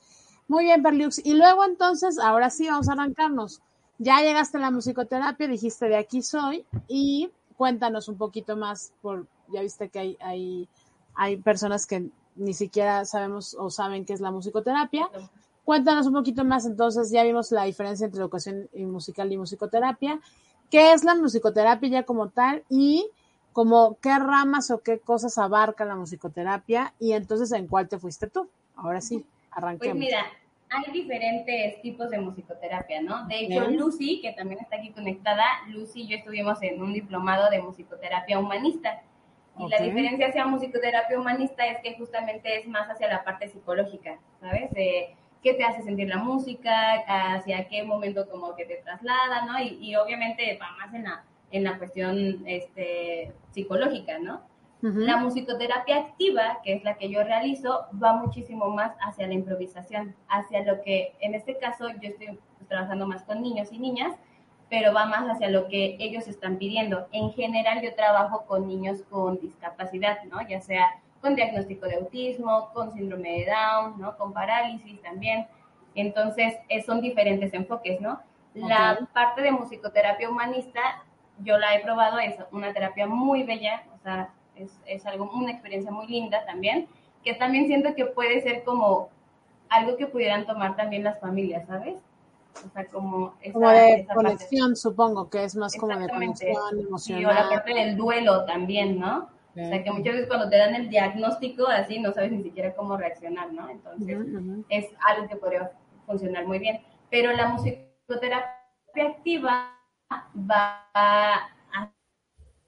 [0.48, 1.20] Muy bien, Perliux.
[1.26, 3.62] Y luego entonces, ahora sí, vamos a arrancarnos.
[4.00, 9.26] Ya llegaste a la musicoterapia, dijiste de aquí soy y cuéntanos un poquito más por,
[9.50, 10.70] ya viste que hay, hay,
[11.16, 15.10] hay personas que ni siquiera sabemos o saben qué es la musicoterapia.
[15.66, 20.20] Cuéntanos un poquito más, entonces ya vimos la diferencia entre educación musical y musicoterapia.
[20.70, 22.64] ¿Qué es la musicoterapia ya como tal?
[22.70, 23.10] Y
[23.52, 28.28] como qué ramas o qué cosas abarca la musicoterapia y entonces en cuál te fuiste
[28.28, 28.48] tú.
[28.76, 29.98] Ahora sí, Pues arranquemos.
[29.98, 30.26] mira,
[30.70, 33.26] hay diferentes tipos de musicoterapia, ¿no?
[33.28, 33.70] De hecho.
[33.70, 38.40] Lucy, que también está aquí conectada, Lucy y yo estuvimos en un diplomado de musicoterapia
[38.40, 39.02] humanista.
[39.60, 44.20] Y la diferencia hacia musicoterapia humanista es que justamente es más hacia la parte psicológica,
[44.40, 44.70] ¿sabes?
[44.72, 49.60] De qué te hace sentir la música, hacia qué momento como que te traslada, ¿no?
[49.60, 54.42] Y, y obviamente va más en la, en la cuestión este, psicológica, ¿no?
[54.82, 60.16] La musicoterapia activa, que es la que yo realizo, va muchísimo más hacia la improvisación,
[60.30, 64.14] hacia lo que, en este caso, yo estoy pues, trabajando más con niños y niñas,
[64.70, 67.08] pero va más hacia lo que ellos están pidiendo.
[67.12, 70.48] En general, yo trabajo con niños con discapacidad, ¿no?
[70.48, 74.16] Ya sea con diagnóstico de autismo, con síndrome de Down, ¿no?
[74.16, 75.48] Con parálisis también.
[75.96, 76.54] Entonces,
[76.86, 78.22] son diferentes enfoques, ¿no?
[78.54, 80.82] La parte de musicoterapia humanista,
[81.40, 85.52] yo la he probado, es una terapia muy bella, o sea, es, es algo, una
[85.52, 86.88] experiencia muy linda también,
[87.24, 89.10] que también siento que puede ser como
[89.70, 91.96] algo que pudieran tomar también las familias, ¿sabes?
[92.66, 97.22] O sea, como, como de conexión, supongo, que es más como de conexión emocional.
[97.22, 99.30] Y o la parte del duelo también, ¿no?
[99.52, 102.76] O sea, que muchas veces cuando te dan el diagnóstico así, no sabes ni siquiera
[102.76, 103.68] cómo reaccionar, ¿no?
[103.70, 104.20] Entonces,
[104.70, 105.72] es algo que podría
[106.06, 106.80] funcionar muy bien.
[107.10, 108.54] Pero la musicoterapia
[108.96, 109.74] activa
[110.36, 111.50] va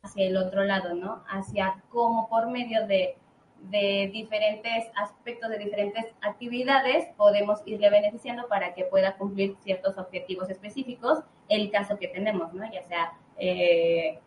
[0.02, 1.24] hacia el otro lado, ¿no?
[1.28, 3.18] Hacia cómo por medio de
[3.64, 10.50] de diferentes aspectos, de diferentes actividades, podemos irle beneficiando para que pueda cumplir ciertos objetivos
[10.50, 12.64] específicos, el caso que tenemos, ¿no?
[12.72, 14.20] Ya sea, eh,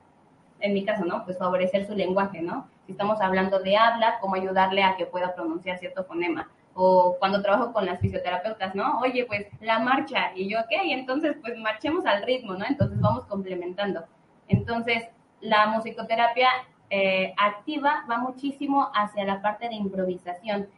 [0.61, 1.25] en mi caso, ¿no?
[1.25, 2.69] Pues favorecer su lenguaje, ¿no?
[2.87, 6.51] Si estamos hablando de habla, cómo ayudarle a que pueda pronunciar cierto fonema.
[6.75, 9.01] O cuando trabajo con las fisioterapeutas, ¿no?
[9.01, 10.33] Oye, pues la marcha.
[10.35, 12.65] Y yo, ok, entonces pues marchemos al ritmo, ¿no?
[12.67, 14.05] Entonces vamos complementando.
[14.49, 15.05] Entonces,
[15.43, 16.49] la musicoterapia
[16.89, 20.69] eh, activa va muchísimo hacia la parte de improvisación.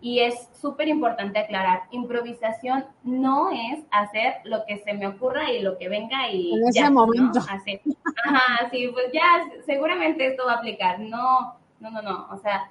[0.00, 5.60] Y es súper importante aclarar, improvisación no es hacer lo que se me ocurra y
[5.60, 7.40] lo que venga y en ese momento.
[7.40, 11.00] Ajá, sí, pues ya seguramente esto va a aplicar.
[11.00, 12.28] No, no, no, no.
[12.30, 12.70] O sea,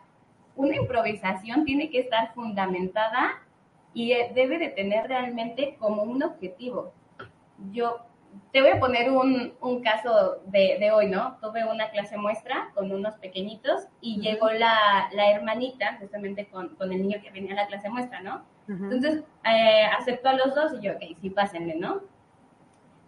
[0.55, 3.41] una improvisación tiene que estar fundamentada
[3.93, 6.93] y eh, debe de tener realmente como un objetivo.
[7.71, 8.05] Yo
[8.51, 11.37] te voy a poner un, un caso de, de, hoy, ¿no?
[11.41, 16.91] Tuve una clase muestra con unos pequeñitos y llegó la, la, hermanita justamente con, con,
[16.91, 18.43] el niño que venía a la clase muestra, ¿no?
[18.67, 22.01] Entonces, eh, aceptó a los dos y yo, ok, sí, pásenle, ¿no?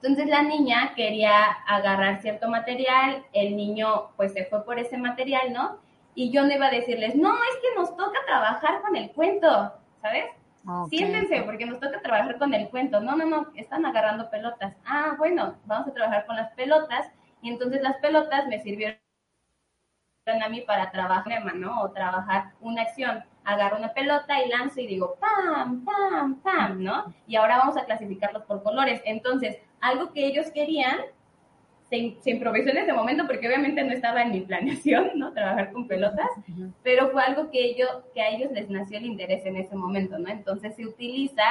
[0.01, 5.53] Entonces la niña quería agarrar cierto material, el niño pues se fue por ese material,
[5.53, 5.79] ¿no?
[6.15, 9.71] Y yo no iba a decirles, no, es que nos toca trabajar con el cuento,
[10.01, 10.25] ¿sabes?
[10.89, 13.01] Siéntense, porque nos toca trabajar con el cuento.
[13.01, 14.75] No, no, no, están agarrando pelotas.
[14.85, 17.07] Ah, bueno, vamos a trabajar con las pelotas.
[17.41, 18.97] Y entonces las pelotas me sirvieron
[20.25, 21.81] a mí para trabajar, ¿no?
[21.81, 23.23] O trabajar una acción.
[23.43, 27.13] Agarro una pelota y lanzo y digo, pam, pam, pam, ¿no?
[27.27, 29.01] Y ahora vamos a clasificarlos por colores.
[29.03, 30.97] Entonces, algo que ellos querían
[32.21, 35.31] se, improvisó en ese momento porque obviamente no estaba en mi planeación, ¿no?
[35.33, 36.29] Trabajar con pelotas,
[36.81, 40.17] pero fue algo que, ellos, que a ellos les nació el interés en ese momento,
[40.17, 40.29] ¿no?
[40.29, 41.43] Entonces se utiliza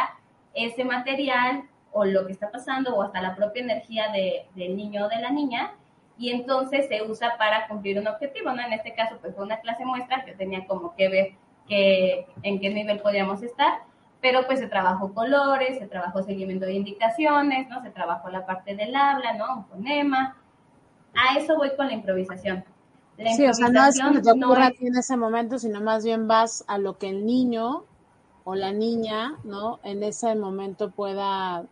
[0.55, 5.07] ese material o lo que está pasando o hasta la propia energía de, del niño
[5.07, 5.74] o de la niña
[6.18, 8.62] y entonces se usa para cumplir un objetivo, ¿no?
[8.62, 11.33] En este caso, pues fue una clase muestra que tenía como que ver
[11.68, 13.83] que, en qué nivel podríamos estar
[14.22, 17.82] pero pues se trabajó colores, se trabajó seguimiento de indicaciones, ¿no?
[17.82, 19.56] Se trabajó la parte del habla, ¿no?
[19.58, 20.37] Un fonema.
[21.12, 22.64] A eso voy con la improvisación.
[23.18, 26.64] sí, o sea, no es que te ocurra en ese momento, sino más bien vas
[26.68, 27.85] a lo que el niño
[28.44, 29.80] o la niña, ¿no?
[29.82, 31.64] En ese momento pueda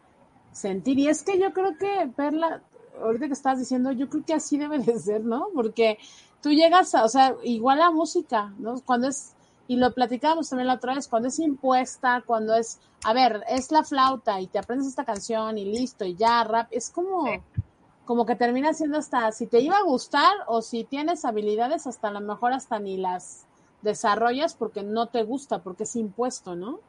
[0.51, 0.99] sentir.
[0.99, 2.63] Y es que yo creo que, Perla,
[3.01, 5.47] ahorita que estás diciendo, yo creo que así debe de ser, ¿no?
[5.55, 5.99] Porque
[6.43, 8.81] tú llegas a, o sea, igual la música, ¿no?
[8.81, 9.35] Cuando es
[9.71, 13.71] y lo platicábamos también la otra vez, cuando es impuesta, cuando es, a ver, es
[13.71, 17.23] la flauta y te aprendes esta canción y listo, y ya, rap, es como,
[18.05, 22.09] como que termina siendo hasta, si te iba a gustar o si tienes habilidades, hasta
[22.09, 23.47] a lo mejor hasta ni las
[23.83, 26.81] desarrollas porque no te gusta, porque es impuesto, ¿no?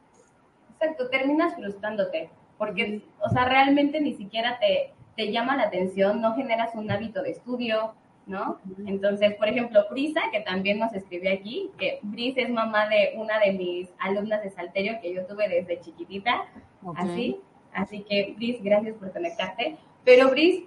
[0.72, 6.34] Exacto, terminas frustrándote, porque, o sea, realmente ni siquiera te, te llama la atención, no
[6.34, 7.94] generas un hábito de estudio,
[8.26, 8.58] ¿no?
[8.86, 13.38] Entonces, por ejemplo, Brisa, que también nos escribió aquí, que Brisa es mamá de una
[13.40, 16.44] de mis alumnas de Salterio que yo tuve desde chiquitita,
[16.96, 17.40] así,
[17.72, 20.64] así que Bris, gracias por conectarte, pero Bris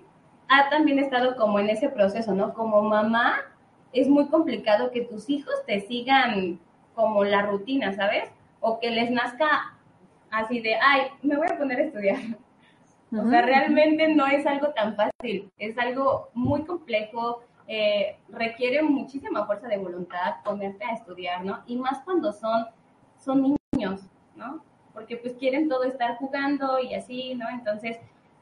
[0.48, 2.54] ha también estado como en ese proceso, ¿no?
[2.54, 3.38] Como mamá,
[3.94, 6.60] es muy complicado que tus hijos te sigan
[6.94, 8.26] como la rutina, ¿sabes?
[8.60, 9.78] O que les nazca
[10.30, 12.20] así de, ay, me voy a poner a estudiar.
[13.12, 19.46] O sea, realmente no es algo tan fácil, es algo muy complejo, eh, requiere muchísima
[19.46, 21.64] fuerza de voluntad ponerte a estudiar, ¿no?
[21.66, 22.68] Y más cuando son,
[23.18, 24.02] son niños,
[24.36, 24.64] ¿no?
[24.94, 27.50] Porque pues quieren todo estar jugando y así, ¿no?
[27.50, 27.98] Entonces,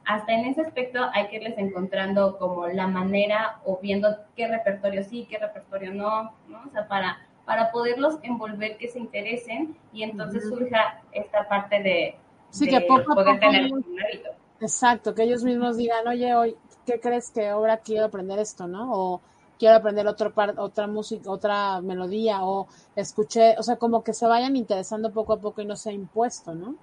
[0.05, 5.03] hasta en ese aspecto hay que irles encontrando como la manera o viendo qué repertorio
[5.03, 6.63] sí, qué repertorio no, ¿no?
[6.67, 12.15] O sea, para, para poderlos envolver, que se interesen y entonces surja esta parte de,
[12.49, 14.42] sí, que poco poder tener un hábito.
[14.63, 18.91] Exacto, que ellos mismos digan, oye, hoy, ¿qué crees que ahora quiero aprender esto, no?
[18.93, 19.21] O
[19.59, 24.25] quiero aprender otro par, otra música, otra melodía, o escuché, o sea, como que se
[24.25, 26.75] vayan interesando poco a poco y no sea impuesto, ¿no?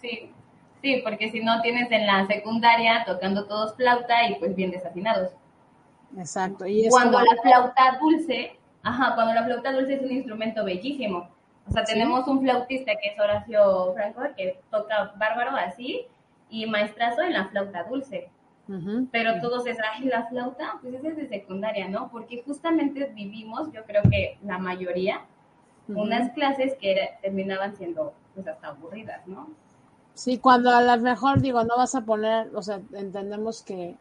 [0.00, 0.30] Sí,
[0.82, 5.30] sí, porque si no tienes en la secundaria tocando todos flauta y pues bien desafinados.
[6.16, 6.66] Exacto.
[6.66, 11.28] Y Cuando la flauta dulce ajá, cuando la flauta dulce es un instrumento bellísimo.
[11.66, 16.06] O sea, tenemos un flautista que es Horacio Franco, que toca bárbaro así,
[16.50, 18.30] y maestrazo en la flauta dulce.
[19.10, 22.10] Pero todos es, ay, la flauta, pues esa es de secundaria, ¿no?
[22.10, 25.22] Porque justamente vivimos, yo creo que la mayoría,
[25.88, 29.48] unas clases que terminaban siendo pues hasta aburridas, ¿no?
[30.12, 33.96] Sí, cuando a lo mejor digo, no vas a poner, o sea, entendemos que,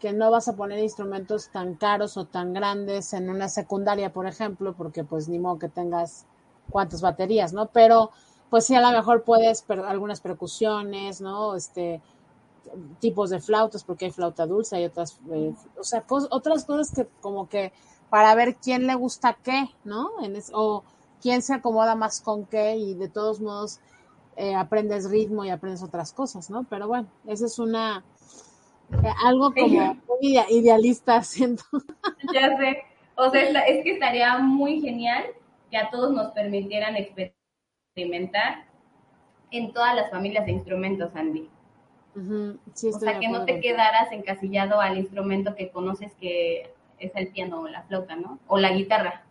[0.00, 4.26] que no vas a poner instrumentos tan caros o tan grandes en una secundaria, por
[4.26, 6.26] ejemplo, porque pues ni modo que tengas
[6.68, 7.66] cuántas baterías, ¿no?
[7.66, 8.10] Pero
[8.52, 11.56] pues sí, a lo mejor puedes, pero algunas percusiones, ¿no?
[11.56, 12.02] Este,
[13.00, 17.08] tipos de flautas, porque hay flauta dulce, hay otras, eh, o sea, otras cosas que
[17.22, 17.72] como que
[18.10, 20.10] para ver quién le gusta qué, ¿no?
[20.52, 20.84] o
[21.22, 23.80] quién se acomoda más con qué y de todos modos
[24.36, 26.66] eh, aprendes ritmo y aprendes otras cosas, ¿no?
[26.68, 28.04] Pero bueno, eso es una,
[29.02, 31.64] eh, algo como muy idealista, siento.
[32.34, 32.82] Ya sé,
[33.14, 35.24] o sea, es que estaría muy genial
[35.70, 37.41] que a todos nos permitieran experimentar
[37.94, 41.48] en todas las familias de instrumentos, Andy
[42.14, 47.60] o sea, que no te quedaras encasillado al instrumento que conoces que es el piano
[47.60, 48.38] o la flauta, ¿no?
[48.46, 49.22] O la guitarra.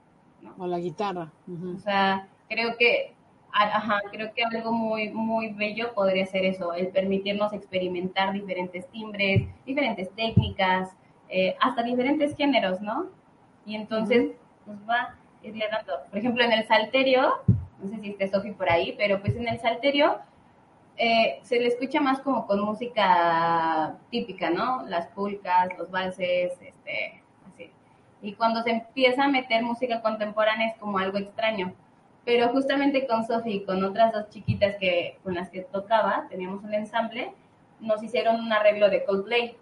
[0.57, 1.31] O la guitarra.
[1.75, 3.13] O sea, creo que,
[3.51, 9.47] ajá, creo que algo muy, muy bello podría ser eso, el permitirnos experimentar diferentes timbres,
[9.65, 10.89] diferentes técnicas,
[11.29, 13.07] eh, hasta diferentes géneros, ¿no?
[13.65, 14.31] Y entonces,
[14.65, 15.93] nos pues va a irle dando.
[16.09, 17.41] Por ejemplo, en el salterio,
[17.81, 20.19] no sé si esté Sofi por ahí, pero pues en el salterio
[20.97, 24.85] eh, se le escucha más como con música típica, ¿no?
[24.87, 27.71] Las pulcas, los valses, este, así.
[28.21, 31.73] Y cuando se empieza a meter música contemporánea es como algo extraño.
[32.23, 36.63] Pero justamente con Sophie y con otras dos chiquitas que, con las que tocaba, teníamos
[36.63, 37.33] un ensamble,
[37.79, 39.57] nos hicieron un arreglo de Coldplay.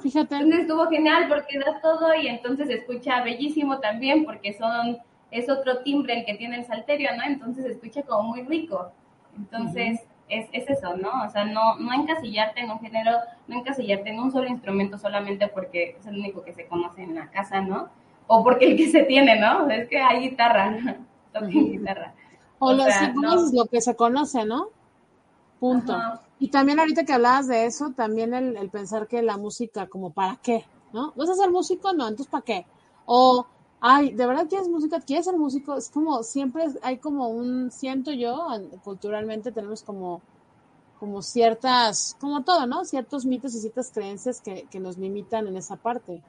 [0.00, 0.36] Fíjate.
[0.36, 4.98] Entonces estuvo genial porque da todo y entonces se escucha bellísimo también porque son,
[5.30, 7.22] es otro timbre el que tiene el salterio, ¿no?
[7.24, 8.90] Entonces se escucha como muy rico.
[9.36, 11.24] Entonces, es, es, eso, ¿no?
[11.24, 13.12] O sea, no, no encasillarte en un género,
[13.48, 17.14] no encasillarte en un solo instrumento solamente porque es el único que se conoce en
[17.14, 17.88] la casa, ¿no?
[18.26, 19.68] O porque el que se tiene, ¿no?
[19.70, 20.96] Es que hay guitarra,
[21.32, 22.14] toquen guitarra.
[22.58, 24.68] O, lo, lo que se conoce, ¿no?
[25.58, 25.96] Punto.
[26.38, 30.10] Y también ahorita que hablabas de eso, también el, el, pensar que la música, como
[30.10, 31.12] para qué, ¿no?
[31.16, 31.92] ¿Vas a ser músico?
[31.92, 32.66] No, entonces ¿para qué?
[33.04, 33.46] O
[33.80, 35.00] ay, ¿de verdad quieres música?
[35.00, 35.76] ¿Quieres ser músico?
[35.76, 38.46] Es como, siempre hay como un, siento yo,
[38.84, 40.20] culturalmente tenemos como,
[40.98, 42.84] como ciertas, como todo, ¿no?
[42.84, 46.22] Ciertos mitos y ciertas creencias que, que nos limitan en esa parte.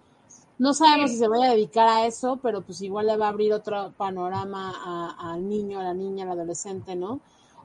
[0.58, 3.30] No sabemos si se va a dedicar a eso, pero pues igual le va a
[3.30, 7.20] abrir otro panorama al niño, a la niña, al adolescente, ¿no?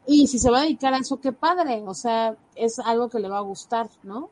[0.06, 3.18] Y si se va a dedicar a eso, qué padre, o sea, es algo que
[3.18, 4.30] le va a gustar, ¿no?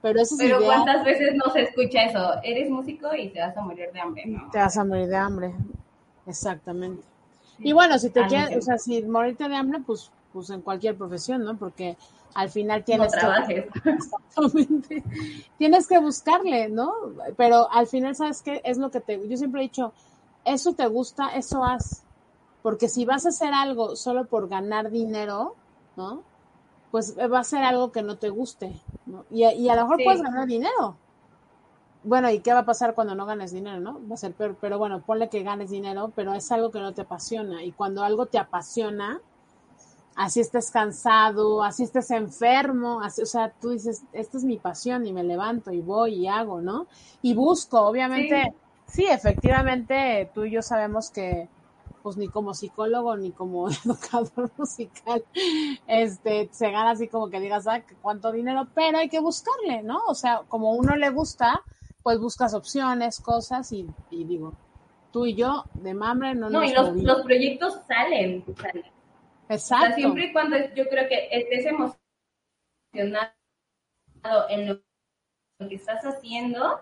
[0.00, 2.34] Pero, eso Pero ¿cuántas veces no se escucha eso?
[2.42, 4.50] Eres músico y te vas a morir de hambre, ¿no?
[4.50, 5.54] Te vas a morir de hambre,
[6.26, 7.02] exactamente.
[7.58, 10.96] Y bueno, si te quieres, o sea, si morirte de hambre, pues, pues en cualquier
[10.96, 11.56] profesión, ¿no?
[11.56, 11.96] Porque
[12.34, 13.68] al final tienes que...
[13.84, 15.02] Exactamente.
[15.56, 16.92] tienes que buscarle, ¿no?
[17.36, 18.60] Pero al final, ¿sabes qué?
[18.64, 19.28] Es lo que te...
[19.28, 19.92] Yo siempre he dicho,
[20.44, 22.04] eso te gusta, eso haz.
[22.62, 25.56] Porque si vas a hacer algo solo por ganar dinero,
[25.96, 26.22] ¿no?
[26.90, 28.72] Pues eh, va a ser algo que no te guste,
[29.06, 29.24] ¿no?
[29.30, 30.96] Y, y a lo mejor puedes ganar dinero.
[32.04, 34.00] Bueno, ¿y qué va a pasar cuando no ganes dinero, no?
[34.08, 36.94] Va a ser peor, pero bueno, ponle que ganes dinero, pero es algo que no
[36.94, 37.64] te apasiona.
[37.64, 39.20] Y cuando algo te apasiona,
[40.18, 45.06] así estés cansado, así estés enfermo, así, o sea, tú dices, esta es mi pasión
[45.06, 46.86] y me levanto y voy y hago, ¿no?
[47.22, 48.52] Y busco, obviamente,
[48.86, 51.48] sí efectivamente, tú y yo sabemos que
[52.08, 55.22] pues ni como psicólogo ni como educador musical,
[55.86, 59.98] este, se gana así como que digas, ah, cuánto dinero, pero hay que buscarle, ¿no?
[60.06, 61.60] O sea, como uno le gusta,
[62.02, 64.54] pues buscas opciones, cosas y, digo,
[65.12, 68.86] tú y yo de mamre no, no nos y los, los, proyectos salen, salen.
[69.50, 69.96] Exacto.
[69.96, 73.32] siempre y cuando yo creo que estés emocionado
[74.48, 76.80] en lo que estás haciendo,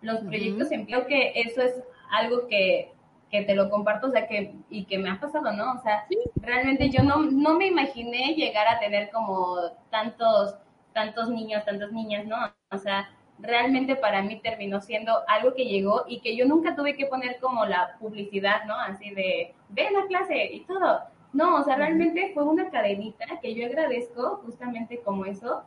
[0.00, 1.74] los proyectos, uh que eso es
[2.12, 2.99] algo que
[3.30, 5.74] que te lo comparto, o sea, que, y que me ha pasado, ¿no?
[5.74, 6.04] O sea,
[6.36, 9.56] realmente yo no, no me imaginé llegar a tener como
[9.90, 10.56] tantos,
[10.92, 12.36] tantos niños, tantas niñas, ¿no?
[12.72, 16.96] O sea, realmente para mí terminó siendo algo que llegó y que yo nunca tuve
[16.96, 18.74] que poner como la publicidad, ¿no?
[18.74, 21.00] Así de, ven a clase y todo.
[21.32, 25.62] No, o sea, realmente fue una cadenita que yo agradezco justamente como eso,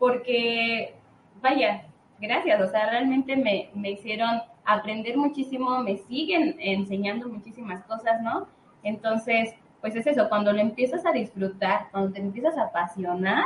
[0.00, 0.94] porque,
[1.40, 1.84] vaya,
[2.20, 8.46] gracias, o sea, realmente me, me hicieron aprender muchísimo, me siguen enseñando muchísimas cosas, ¿no?
[8.82, 13.44] Entonces, pues es eso, cuando lo empiezas a disfrutar, cuando te empiezas a apasionar,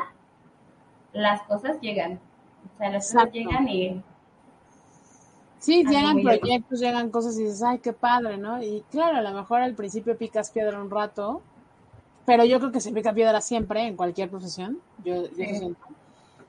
[1.13, 2.21] las cosas llegan.
[2.75, 4.03] O sea, las cosas llegan y...
[5.59, 8.61] Sí, llegan proyectos, llegan cosas y dices, ay, qué padre, ¿no?
[8.61, 11.41] Y claro, a lo mejor al principio picas piedra un rato,
[12.27, 15.77] pero yo creo que se pica piedra siempre en cualquier profesión, yo, yo siento.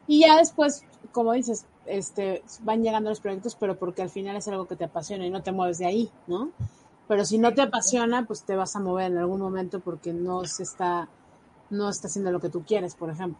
[0.08, 4.48] Y ya después, como dices, este, van llegando los proyectos, pero porque al final es
[4.48, 6.50] algo que te apasiona y no te mueves de ahí, ¿no?
[7.08, 10.46] Pero si no te apasiona, pues te vas a mover en algún momento porque no
[10.46, 11.10] se está,
[11.70, 13.40] no está haciendo lo que tú quieres, por ejemplo.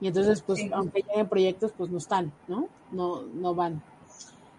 [0.00, 2.68] Y entonces, pues, aunque lleguen proyectos, pues no están, ¿no?
[2.90, 3.82] No, no van.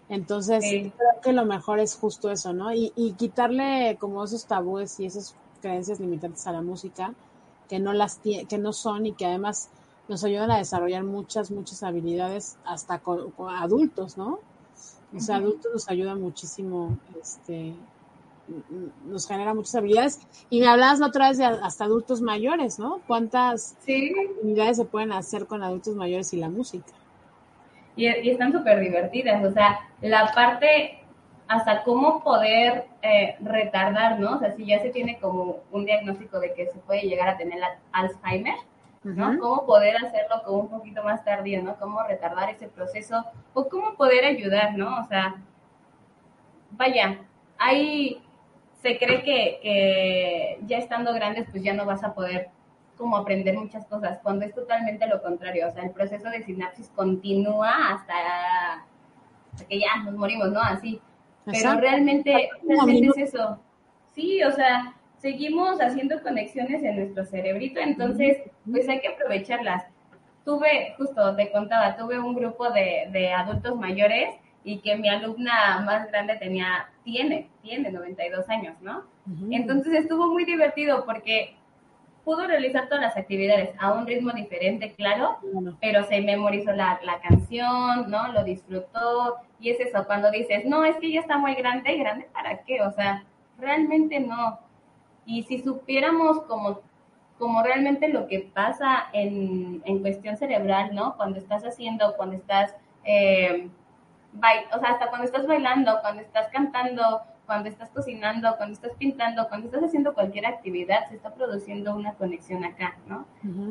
[0.08, 2.72] Entonces, creo que lo mejor es justo eso, ¿no?
[2.72, 7.14] Y, y quitarle como esos tabúes y esas creencias limitantes a la música
[7.68, 9.70] que no las que no son y que además
[10.08, 14.38] nos ayudan a desarrollar muchas, muchas habilidades hasta con, adultos, ¿no?
[15.14, 17.74] O sea, adultos nos ayuda muchísimo, este,
[19.06, 20.20] nos genera muchas habilidades.
[20.50, 23.00] Y me hablabas la otra vez de hasta adultos mayores, ¿no?
[23.06, 26.92] ¿Cuántas habilidades se pueden hacer con adultos mayores y la música?
[27.96, 29.44] y, están súper divertidas.
[29.44, 30.98] O sea, la parte
[31.46, 34.36] hasta cómo poder eh, retardar, ¿no?
[34.36, 37.36] O sea, si ya se tiene como un diagnóstico de que se puede llegar a
[37.36, 37.58] tener
[37.92, 38.56] Alzheimer,
[39.04, 39.38] ¿no?
[39.38, 41.76] Cómo poder hacerlo como un poquito más tardío, ¿no?
[41.76, 44.98] Cómo retardar ese proceso o cómo poder ayudar, ¿no?
[45.00, 45.36] O sea,
[46.70, 47.20] vaya,
[47.58, 48.22] hay,
[48.82, 52.50] se cree que, que ya estando grandes, pues ya no vas a poder
[52.96, 56.90] como aprender muchas cosas, cuando es totalmente lo contrario, o sea, el proceso de sinapsis
[56.94, 58.86] continúa hasta,
[59.68, 60.60] que ya nos morimos, ¿no?
[60.60, 61.00] Así.
[61.44, 63.58] Pero realmente, realmente es eso.
[64.12, 69.86] Sí, o sea, seguimos haciendo conexiones en nuestro cerebrito, entonces, pues hay que aprovecharlas.
[70.44, 74.34] Tuve, justo te contaba, tuve un grupo de, de adultos mayores
[74.64, 79.04] y que mi alumna más grande tenía, tiene, tiene 92 años, ¿no?
[79.50, 81.56] Entonces estuvo muy divertido porque
[82.22, 85.38] pudo realizar todas las actividades a un ritmo diferente, claro,
[85.80, 88.30] pero se memorizó la, la, canción, ¿no?
[88.30, 92.28] Lo disfrutó y es eso, cuando dices, no, es que ya está muy grande, ¿grande
[92.34, 92.82] para qué?
[92.82, 93.24] O sea,
[93.58, 94.58] realmente no.
[95.26, 96.80] Y si supiéramos como,
[97.38, 101.16] como realmente lo que pasa en, en cuestión cerebral, ¿no?
[101.16, 103.68] Cuando estás haciendo, cuando estás, eh,
[104.34, 109.48] o sea, hasta cuando estás bailando, cuando estás cantando, cuando estás cocinando, cuando estás pintando,
[109.48, 113.26] cuando estás haciendo cualquier actividad, se está produciendo una conexión acá, ¿no?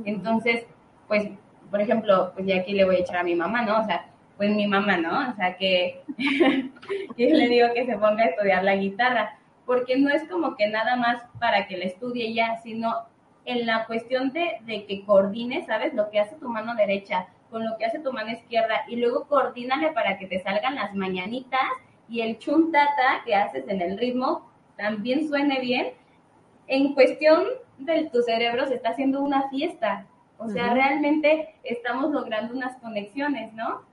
[0.05, 0.65] Entonces,
[1.07, 1.29] pues,
[1.69, 3.79] por ejemplo, pues ya aquí le voy a echar a mi mamá, ¿no?
[3.79, 4.05] O sea,
[4.37, 5.31] pues mi mamá, ¿no?
[5.31, 6.03] O sea, que
[7.17, 10.67] yo le digo que se ponga a estudiar la guitarra, porque no es como que
[10.67, 12.93] nada más para que la estudie ya, sino
[13.45, 15.93] en la cuestión de, de que coordine, ¿sabes?
[15.93, 19.28] Lo que hace tu mano derecha con lo que hace tu mano izquierda y luego
[19.28, 21.62] coordínale para que te salgan las mañanitas
[22.10, 25.93] y el chuntata que haces en el ritmo también suene bien,
[26.67, 27.43] en cuestión
[27.78, 30.08] de tu cerebro se está haciendo una fiesta.
[30.39, 33.84] O sea, realmente estamos logrando unas conexiones, ¿no?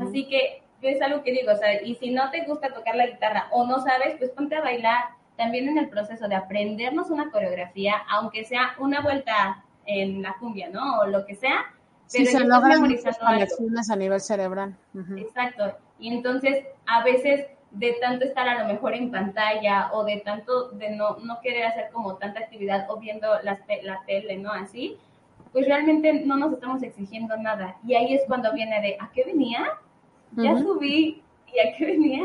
[0.00, 3.06] Así que es algo que digo, o sea, y si no te gusta tocar la
[3.06, 5.04] guitarra o no sabes, pues ponte a bailar.
[5.36, 10.68] También en el proceso de aprendernos una coreografía, aunque sea una vuelta en la cumbia,
[10.68, 11.00] ¿no?
[11.00, 11.72] O lo que sea.
[12.12, 14.76] Pero sí, se logran conexiones a nivel cerebral.
[15.16, 15.76] Exacto.
[15.98, 20.68] Y entonces, a veces de tanto estar a lo mejor en pantalla o de tanto
[20.72, 24.52] de no, no querer hacer como tanta actividad o viendo la, la tele, ¿no?
[24.52, 24.98] Así,
[25.52, 27.76] pues realmente no nos estamos exigiendo nada.
[27.86, 29.78] Y ahí es cuando viene de, ¿a qué venía?
[30.36, 32.22] Ya subí, ¿y a qué venía?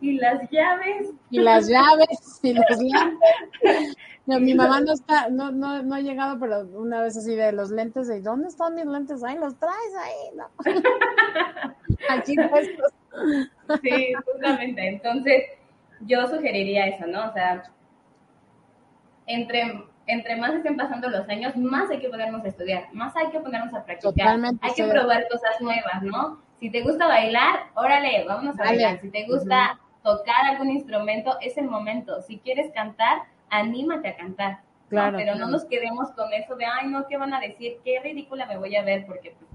[0.00, 1.10] Y las llaves.
[1.30, 3.96] Y las llaves, y las llaves.
[4.26, 7.52] No, mi mamá no está, no, no, no ha llegado, pero una vez así de
[7.52, 9.22] los lentes, de ¿dónde están mis lentes?
[9.22, 10.48] Ahí los traes ahí, ¿no?
[12.08, 12.92] Aquí puestos.
[13.82, 14.88] Sí, justamente.
[14.88, 15.42] Entonces,
[16.00, 17.28] yo sugeriría eso, ¿no?
[17.28, 17.64] O sea,
[19.26, 23.30] entre, entre más estén pasando los años, más hay que ponernos a estudiar, más hay
[23.30, 24.14] que ponernos a practicar.
[24.14, 26.42] Totalmente hay que probar cosas nuevas, ¿no?
[26.58, 29.00] Si te gusta bailar, órale, vámonos a bailar.
[29.00, 32.22] Si te gusta tocar algún instrumento, es el momento.
[32.22, 34.60] Si quieres cantar, anímate a cantar.
[34.88, 37.78] Claro, Pero no nos quedemos con eso de, ay, no, ¿qué van a decir?
[37.84, 39.50] Qué ridícula me voy a ver, porque pues,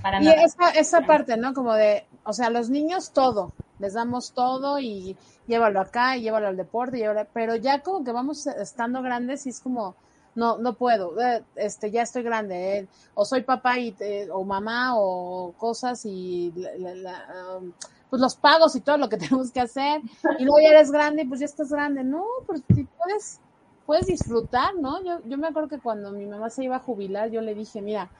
[0.00, 1.52] para y Esa, esa parte, ¿no?
[1.54, 6.48] Como de, o sea, los niños todo, les damos todo y llévalo acá y llévalo
[6.48, 9.96] al deporte, y pero ya como que vamos estando grandes y es como,
[10.34, 13.94] no, no puedo, eh, este, ya estoy grande, eh, o soy papá y,
[14.32, 17.72] o mamá o cosas y um,
[18.10, 20.00] pues los pagos y todo lo que tenemos que hacer,
[20.38, 23.40] y luego ya eres grande y pues ya estás grande, no, pues si puedes,
[23.86, 25.02] puedes disfrutar, ¿no?
[25.04, 27.80] Yo, yo me acuerdo que cuando mi mamá se iba a jubilar, yo le dije,
[27.82, 28.10] mira,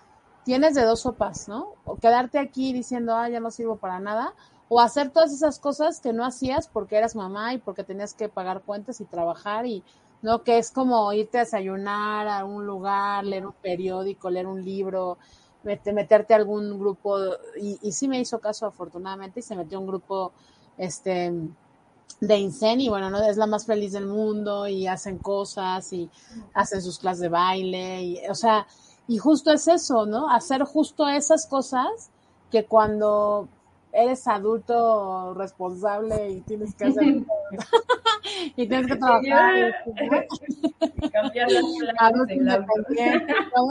[0.45, 1.75] tienes de dos sopas, ¿no?
[1.85, 4.35] O quedarte aquí diciendo, ah, ya no sirvo para nada,
[4.69, 8.29] o hacer todas esas cosas que no hacías porque eras mamá y porque tenías que
[8.29, 9.83] pagar cuentas y trabajar y
[10.25, 14.65] no que es como irte a desayunar a un lugar, leer un periódico, leer un
[14.65, 15.19] libro,
[15.63, 17.19] meterte a algún grupo,
[17.61, 20.33] y, y sí me hizo caso afortunadamente, y se metió a un grupo
[20.79, 21.31] este
[22.21, 26.09] de Insen y bueno, no es la más feliz del mundo y hacen cosas y
[26.55, 28.67] hacen sus clases de baile y o sea,
[29.07, 30.31] y justo es eso, ¿no?
[30.31, 32.11] Hacer justo esas cosas
[32.51, 33.49] que cuando
[33.93, 37.25] eres adulto responsable y tienes que hacer
[38.57, 42.65] y tienes que trabajar y, cambiar las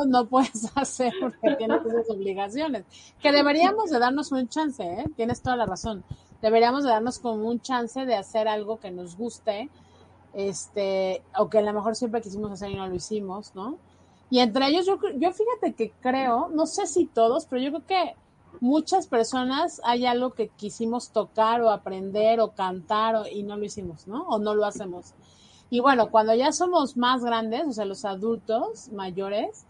[0.07, 2.85] no puedes hacer porque tienes esas obligaciones.
[3.21, 5.05] Que deberíamos de darnos un chance ¿eh?
[5.15, 6.03] tienes toda la razón.
[6.41, 9.69] Deberíamos de darnos como un chance de hacer algo que nos guste
[10.33, 13.77] este o que a lo mejor siempre quisimos hacer y no lo hicimos no
[14.31, 17.85] y entre ellos yo yo fíjate que creo no sé si todos pero yo creo
[17.85, 18.15] que
[18.59, 23.65] muchas personas hay algo que quisimos tocar o aprender o cantar o, y no lo
[23.65, 24.23] hicimos, ¿no?
[24.27, 25.13] O no lo hacemos.
[25.69, 29.65] Y bueno, cuando ya somos más grandes, o sea, los adultos mayores,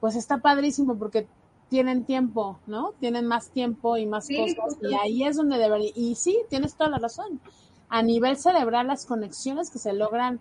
[0.00, 1.26] pues está padrísimo porque
[1.68, 2.92] tienen tiempo, ¿no?
[3.00, 4.78] Tienen más tiempo y más cosas.
[4.82, 5.90] Y ahí es donde debería.
[5.94, 7.40] Y sí, tienes toda la razón.
[7.88, 10.40] A nivel cerebral, las conexiones que se logran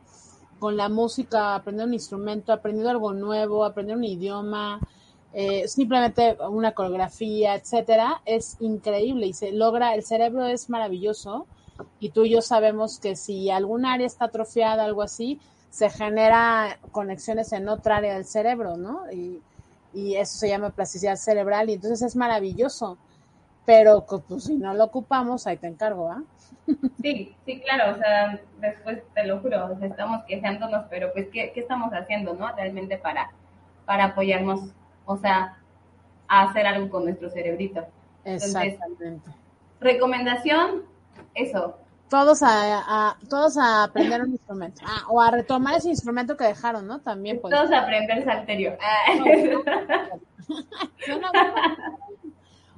[0.60, 4.80] con la música, aprender un instrumento, aprender algo nuevo, aprender un idioma,
[5.38, 11.46] eh, simplemente una coreografía, etcétera, es increíble y se logra, el cerebro es maravilloso
[12.00, 16.80] y tú y yo sabemos que si algún área está atrofiada, algo así, se genera
[16.94, 19.12] conexiones en otra área del cerebro, ¿no?
[19.12, 19.42] Y,
[19.94, 22.98] eso se llama plasticidad cerebral y entonces es maravilloso.
[23.66, 26.24] Pero pues, si no lo ocupamos, ahí te encargo, ¿ah?
[27.02, 31.62] Sí, sí, claro, o sea, después te lo juro, estamos quejándonos, pero pues, ¿qué, ¿qué,
[31.62, 32.54] estamos haciendo, no?
[32.56, 33.32] Realmente para,
[33.86, 34.72] para apoyarnos
[35.06, 35.58] o sea,
[36.28, 37.86] hacer algo con nuestro cerebrito.
[38.24, 39.30] Exactamente.
[39.80, 40.84] recomendación,
[41.34, 41.78] eso.
[42.10, 44.82] Todos a, todos a aprender un instrumento.
[44.86, 46.99] Ah, o a retomar ese instrumento que dejaron, ¿no?
[46.99, 47.39] También.
[47.41, 47.53] Pues.
[47.53, 48.78] Todos a aprender salterio.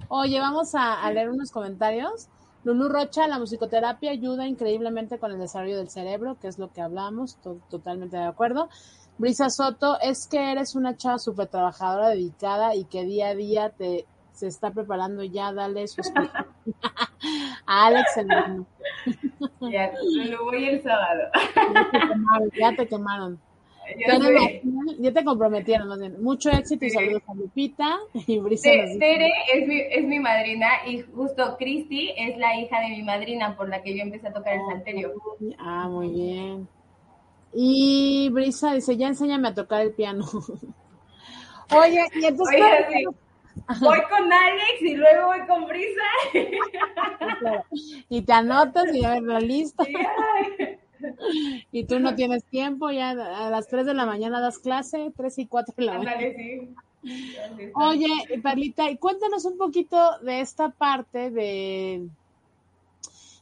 [0.09, 2.29] Oye, vamos a, leer unos comentarios.
[2.63, 6.81] Lulu Rocha, la musicoterapia ayuda increíblemente con el desarrollo del cerebro, que es lo que
[6.81, 7.37] hablamos,
[7.69, 8.69] totalmente de acuerdo.
[9.17, 13.69] Brisa Soto, es que eres una chava súper trabajadora, dedicada y que día a día
[13.69, 14.05] te
[14.37, 16.01] se está preparando ya, dale su
[17.65, 18.27] a Alex el
[19.71, 19.91] Ya,
[20.29, 21.23] lo voy el sábado.
[21.55, 22.51] Ya te quemaron.
[22.59, 22.87] Ya, te
[25.23, 26.21] comprometieron, más bien.
[26.21, 28.69] Mucho éxito y saludos a Lupita y Brisa.
[28.99, 33.55] Tere es mi, es mi madrina y justo Cristi es la hija de mi madrina
[33.55, 35.13] por la que yo empecé a tocar el salterio.
[35.59, 36.67] Ah, muy bien.
[37.53, 40.25] Y Brisa dice, ya enséñame a tocar el piano.
[41.75, 42.61] Oye, y entonces...
[43.79, 46.03] Voy con Alex y luego voy con Brisa.
[48.09, 49.83] Y te anotas y ya ves listo.
[51.71, 55.39] Y tú no tienes tiempo, ya a las 3 de la mañana das clase, 3
[55.39, 56.19] y 4 de la mañana.
[56.19, 56.69] sí.
[57.75, 58.07] Oye,
[58.41, 62.09] Perlita, y cuéntanos un poquito de esta parte de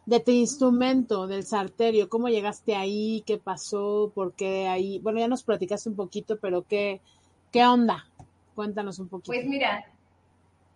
[0.05, 5.27] de tu instrumento, del sarterio, cómo llegaste ahí, qué pasó, por qué ahí, bueno, ya
[5.27, 7.01] nos platicaste un poquito, pero qué,
[7.51, 8.05] qué onda,
[8.53, 9.31] cuéntanos un poquito.
[9.31, 9.85] Pues mira,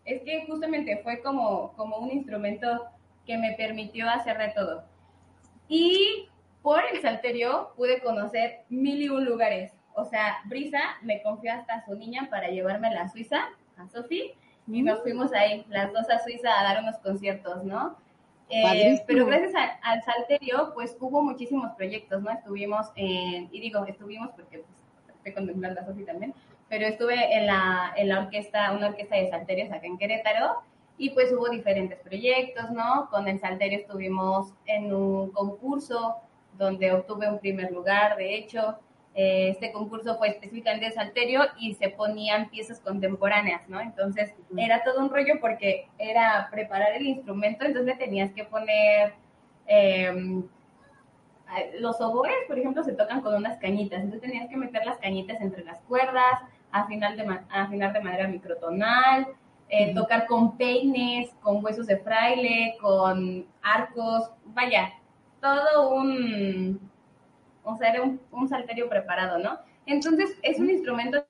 [0.06, 2.86] es que justamente fue como, como un instrumento
[3.26, 4.84] que me permitió hacer de todo.
[5.68, 6.28] Y
[6.62, 9.72] por el salterio pude conocer mil y un lugares.
[9.94, 13.88] O sea, Brisa me confió hasta a su niña para llevarme a la Suiza, a
[13.90, 14.32] Sofía,
[14.68, 15.02] y nos mm.
[15.04, 17.98] fuimos ahí, las dos a Suiza, a dar unos conciertos, ¿no?
[18.50, 19.54] Eh, pero gracias
[19.84, 22.32] al Salterio, pues hubo muchísimos proyectos, ¿no?
[22.32, 26.34] Estuvimos en, y digo, estuvimos porque pues, estoy contemplando a Sofi también,
[26.68, 30.64] pero estuve en la, en la orquesta, una orquesta de Salterios acá en Querétaro,
[30.98, 33.08] y pues hubo diferentes proyectos, ¿no?
[33.10, 36.18] Con el Salterio estuvimos en un concurso
[36.60, 38.78] donde obtuve un primer lugar, de hecho,
[39.16, 43.82] eh, este concurso fue específicamente de Salterio y se ponían piezas contemporáneas, ¿no?
[43.82, 49.14] Entonces era todo un rollo porque era preparar el instrumento, entonces le tenías que poner...
[49.66, 50.44] Em,
[51.80, 55.42] los oboes, por ejemplo, se tocan con unas cañitas, entonces tenías que meter las cañitas
[55.42, 56.42] entre las cuerdas,
[56.72, 59.28] afinar de, afinar de manera microtonal,
[59.70, 64.94] eh, tocar con peines, con huesos de fraile, con arcos, vaya,
[65.42, 66.80] todo un,
[67.64, 69.60] o sea, era un, un salterio preparado, ¿no?
[69.86, 71.26] Entonces, es un instrumento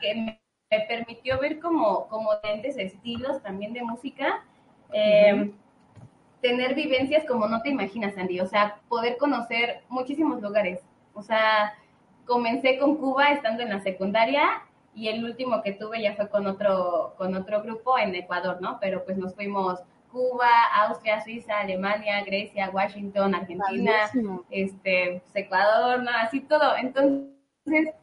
[0.00, 0.42] que me,
[0.88, 4.42] permitió ver como, como diferentes estilos también de música,
[4.90, 5.52] em,
[6.40, 10.80] tener vivencias como no te imaginas, Andy, o sea, poder conocer muchísimos lugares.
[11.12, 11.74] O sea,
[12.26, 14.62] comencé con Cuba estando en la secundaria
[14.94, 18.78] y el último que tuve ya fue con otro, con otro grupo en Ecuador, ¿no?
[18.80, 19.78] Pero pues nos fuimos
[20.12, 20.48] Cuba,
[20.86, 24.10] Austria, Suiza, Alemania, Grecia, Washington, Argentina,
[24.50, 26.10] este, Ecuador, ¿no?
[26.10, 26.76] así todo.
[26.76, 27.94] Entonces,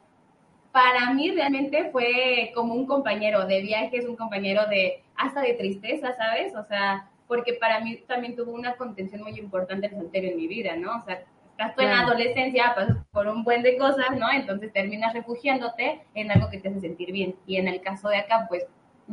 [0.72, 6.14] para mí realmente fue como un compañero de viajes, un compañero de hasta de tristeza,
[6.16, 6.56] ¿sabes?
[6.56, 10.48] O sea, porque para mí también tuvo una contención muy importante el soltero en mi
[10.48, 10.98] vida, ¿no?
[10.98, 14.32] O sea, estás tú en la adolescencia, pasas por un buen de cosas, ¿no?
[14.32, 17.36] Entonces terminas refugiándote en algo que te hace sentir bien.
[17.46, 18.66] Y en el caso de acá, pues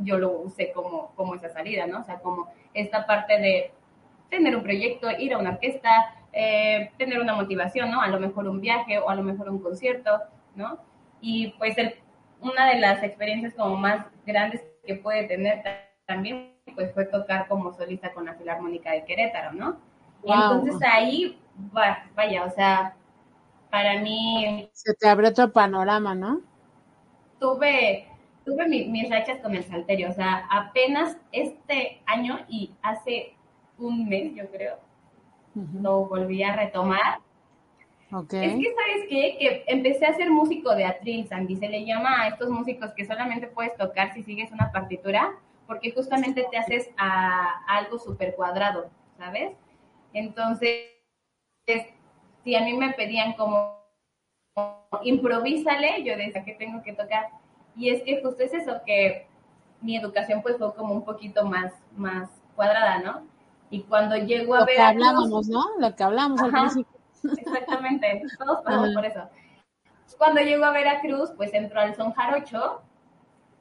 [0.03, 2.01] yo lo usé como, como esa salida, ¿no?
[2.01, 3.73] O sea, como esta parte de
[4.31, 8.03] tener un proyecto, ir a una orquesta, eh, tener una motivación, ¿no?
[8.03, 10.21] A lo mejor un viaje o a lo mejor un concierto,
[10.55, 10.79] ¿no?
[11.21, 11.77] Y pues
[12.41, 15.63] una de las experiencias como más grandes que puede tener
[16.07, 19.79] también, pues fue tocar como solista con la Filarmónica de Querétaro, ¿no?
[20.25, 21.39] Y entonces ahí,
[22.15, 22.95] vaya, o sea,
[23.71, 24.69] para mí...
[24.73, 26.41] Se te abrió otro panorama, ¿no?
[27.39, 28.09] Tuve,
[28.47, 33.35] tuve mis rachas con el salterio, o sea, apenas este año y hace
[33.77, 34.79] un mes, yo creo,
[35.83, 37.21] lo volví a retomar
[38.11, 39.37] es que, ¿sabes qué?
[39.39, 41.57] Que empecé a ser músico de atril, Sandy.
[41.57, 45.35] Se le llama a estos músicos que solamente puedes tocar si sigues una partitura,
[45.67, 49.53] porque justamente te haces a, algo súper cuadrado, ¿sabes?
[50.13, 50.93] Entonces,
[52.45, 53.77] si a mí me pedían como,
[55.03, 57.29] improvísale, yo decía que tengo que tocar.
[57.77, 59.27] Y es que justo es eso, que
[59.81, 63.27] mi educación pues fue como un poquito más, más cuadrada, ¿no?
[63.71, 64.77] Y cuando llego a Lo ver...
[64.77, 65.63] que hablábamos, ¿no?
[65.79, 66.97] Lo que hablamos al principio
[67.39, 69.29] Exactamente, todos pasamos por eso.
[70.19, 72.83] Cuando llego a Veracruz, pues entro al son jarocho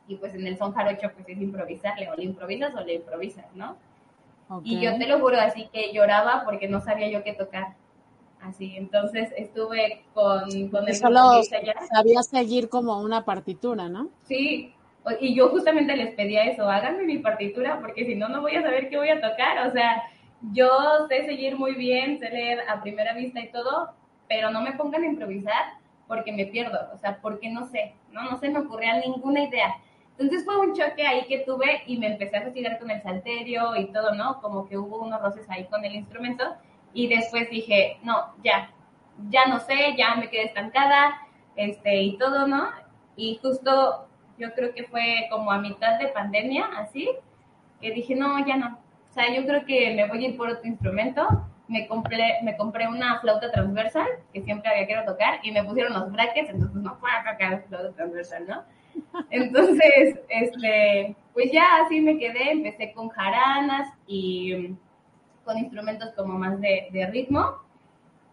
[0.07, 3.45] y pues en el son jarocho pues es improvisarle, o le improvisas o le improvisas,
[3.55, 3.77] ¿no?
[4.63, 7.75] Y yo te lo juro, así que lloraba porque no sabía yo qué tocar.
[8.47, 11.41] Así, entonces estuve con, con el Solo
[11.91, 14.09] sabía seguir como una partitura, ¿no?
[14.23, 14.71] Sí,
[15.19, 18.61] y yo justamente les pedía eso, háganme mi partitura porque si no, no voy a
[18.61, 20.03] saber qué voy a tocar, o sea,
[20.51, 20.69] yo
[21.09, 23.91] sé seguir muy bien, sé leer a primera vista y todo,
[24.27, 25.73] pero no me pongan a improvisar
[26.07, 29.75] porque me pierdo, o sea, porque no sé, no, no se me ocurría ninguna idea.
[30.17, 33.75] Entonces fue un choque ahí que tuve y me empecé a retirar con el salterio
[33.75, 34.39] y todo, ¿no?
[34.39, 36.43] Como que hubo unos roces ahí con el instrumento
[36.95, 38.71] y después dije, no, ya,
[39.29, 41.21] ya no sé, ya me quedé estancada,
[41.55, 42.69] este, y todo, ¿no?
[43.15, 44.07] Y justo
[44.39, 47.09] yo creo que fue como a mitad de pandemia, así,
[47.81, 48.79] que dije, no, ya no,
[49.09, 51.25] o sea, yo creo que me voy a ir por otro instrumento.
[51.67, 55.93] Me compré, me compré una flauta transversal, que siempre había querido tocar, y me pusieron
[55.93, 58.63] los brackets, entonces no puedo tocar flauta transversal, ¿no?
[59.31, 64.75] Entonces, este, pues ya así me quedé, empecé con jaranas y
[65.45, 67.59] con instrumentos como más de, de ritmo.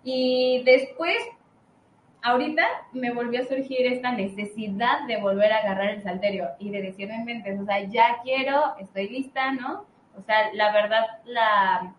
[0.02, 1.16] Y después,
[2.22, 6.82] ahorita me volvió a surgir esta necesidad de volver a agarrar el salterio y de
[6.82, 9.84] decirme en mente, o sea, ya quiero, estoy lista, ¿no?
[10.16, 11.94] O sea, la verdad, la,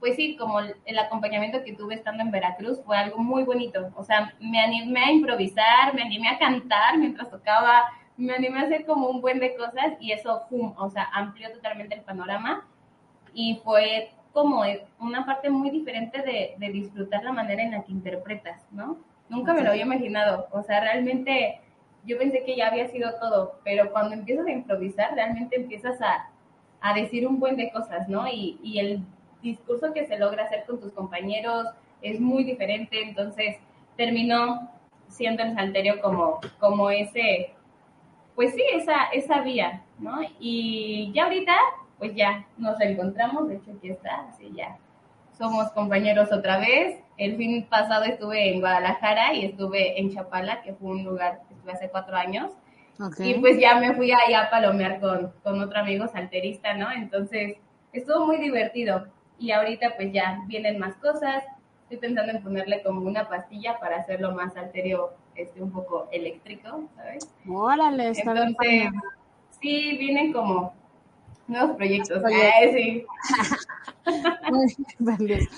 [0.00, 3.90] pues sí, como el acompañamiento que tuve estando en Veracruz fue algo muy bonito.
[3.96, 7.84] O sea, me animé a improvisar, me animé a cantar mientras tocaba,
[8.16, 10.74] me animé a hacer como un buen de cosas y eso, ¡pum!
[10.78, 12.66] O sea, amplió totalmente el panorama
[13.34, 14.62] y fue como
[15.00, 18.98] una parte muy diferente de, de disfrutar la manera en la que interpretas, ¿no?
[19.28, 20.48] Nunca me lo había imaginado.
[20.52, 21.60] O sea, realmente
[22.04, 26.30] yo pensé que ya había sido todo, pero cuando empiezas a improvisar, realmente empiezas a,
[26.80, 28.26] a decir un buen de cosas, ¿no?
[28.28, 29.02] Y, y el
[29.42, 31.66] discurso que se logra hacer con tus compañeros
[32.02, 33.56] es muy diferente, entonces
[33.96, 34.70] terminó
[35.08, 37.54] siendo el Salterio como, como ese,
[38.34, 40.20] pues sí, esa, esa vía, ¿no?
[40.38, 41.56] Y ya ahorita,
[41.98, 44.78] pues ya nos reencontramos, de hecho aquí está, así ya
[45.38, 46.98] somos compañeros otra vez.
[47.16, 51.72] El fin pasado estuve en Guadalajara y estuve en Chapala, que fue un lugar, estuve
[51.72, 52.52] hace cuatro años,
[53.18, 56.90] y pues ya me fui ahí a palomear con, con otro amigo salterista, ¿no?
[56.90, 57.56] Entonces
[57.92, 59.06] estuvo muy divertido.
[59.38, 61.44] Y ahorita pues ya vienen más cosas.
[61.84, 66.88] Estoy pensando en ponerle como una pastilla para hacerlo más salterio, este, un poco eléctrico,
[66.96, 67.32] ¿sabes?
[67.48, 68.90] Órale, está Entonces,
[69.60, 70.74] sí, vienen como
[71.48, 72.22] nuevos proyectos.
[72.72, 73.04] sí.
[74.98, 75.48] muy, bien.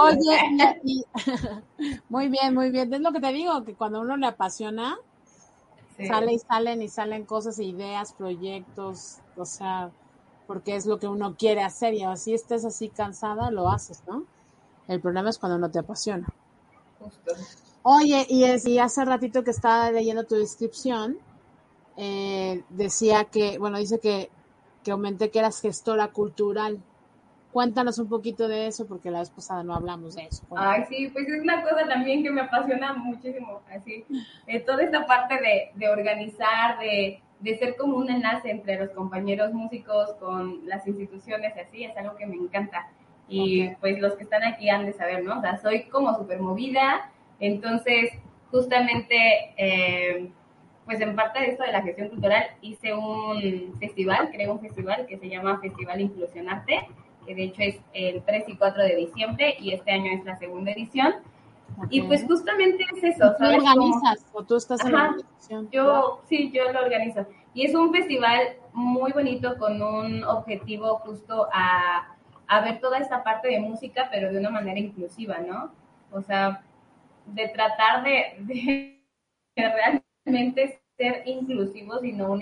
[0.00, 1.04] Oye,
[2.08, 2.92] muy bien, muy bien.
[2.92, 4.98] Es lo que te digo, que cuando uno le apasiona,
[6.06, 9.90] Sale y salen y salen cosas, ideas, proyectos, o sea,
[10.46, 14.24] porque es lo que uno quiere hacer y así estés así cansada, lo haces, ¿no?
[14.86, 16.28] El problema es cuando no te apasiona.
[17.00, 17.32] Justo.
[17.82, 21.18] Oye, y, es, y hace ratito que estaba leyendo tu descripción,
[21.96, 24.30] eh, decía que, bueno, dice que,
[24.88, 26.78] que aumenté que eras gestora cultural.
[27.52, 30.46] Cuéntanos un poquito de eso, porque la vez pasada no hablamos de eso.
[30.56, 34.06] Ay, sí, pues es una cosa también que me apasiona muchísimo, así,
[34.46, 38.90] eh, toda esta parte de, de organizar, de, de, ser como un enlace entre los
[38.90, 42.90] compañeros músicos con las instituciones y así, es algo que me encanta.
[43.28, 45.38] Y pues los que están aquí han de saber, ¿no?
[45.38, 47.10] O sea, soy como súper movida,
[47.40, 48.10] entonces
[48.50, 49.52] justamente...
[49.58, 50.30] Eh,
[50.88, 55.04] pues en parte de esto de la gestión cultural hice un festival, creo un festival
[55.04, 56.88] que se llama Festival Inclusionarte,
[57.26, 60.38] que de hecho es el 3 y 4 de diciembre y este año es la
[60.38, 61.16] segunda edición.
[61.90, 63.34] Y pues justamente es eso.
[63.36, 65.68] ¿Tú organizas o tú estás en la organización?
[65.70, 67.26] Yo, sí, yo lo organizo.
[67.52, 72.16] Y es un festival muy bonito con un objetivo justo a,
[72.46, 75.70] a ver toda esta parte de música, pero de una manera inclusiva, ¿no?
[76.12, 76.62] O sea,
[77.26, 79.02] de tratar de, de
[79.54, 80.07] realmente
[80.96, 82.36] ser inclusivos y no,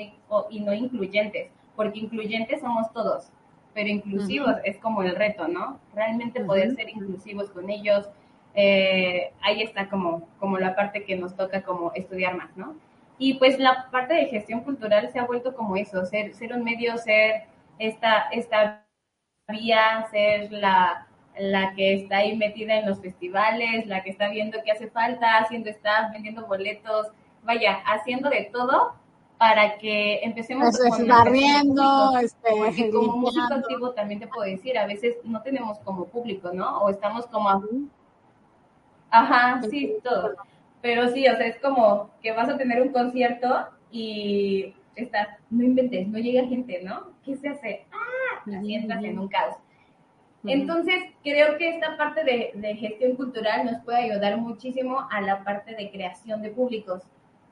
[0.51, 3.29] y no incluyentes, porque incluyentes somos todos,
[3.75, 5.79] pero inclusivos es como el reto, ¿no?
[5.95, 8.09] Realmente poder ser inclusivos con ellos,
[8.55, 12.75] eh, ahí está como, como la parte que nos toca como estudiar más, ¿no?
[13.19, 16.65] Y pues la parte de gestión cultural se ha vuelto como eso, ser, ser un
[16.65, 17.45] medio, ser
[17.79, 18.87] esta, esta
[19.49, 21.07] vía, ser la,
[21.39, 25.39] la que está ahí metida en los festivales, la que está viendo qué hace falta,
[25.39, 27.09] haciendo staff, vendiendo boletos,
[27.47, 28.95] vaya, haciendo de todo
[29.39, 34.87] para que empecemos con barriendo, este, porque como músico activo también te puedo decir, a
[34.87, 36.81] veces no tenemos como público, ¿no?
[36.83, 37.49] O estamos como
[39.11, 40.35] Ajá, sí, todo.
[40.83, 45.65] Pero sí, o sea, es como que vas a tener un concierto y estás, no
[45.65, 47.13] inventes, no llega gente, ¿no?
[47.25, 47.87] ¿Qué se hace?
[47.93, 49.57] Ah, así entras en un caos.
[50.45, 50.95] Entonces,
[51.25, 55.75] creo que esta parte de, de, gestión cultural nos puede ayudar muchísimo a la parte
[55.75, 57.03] de creación de públicos,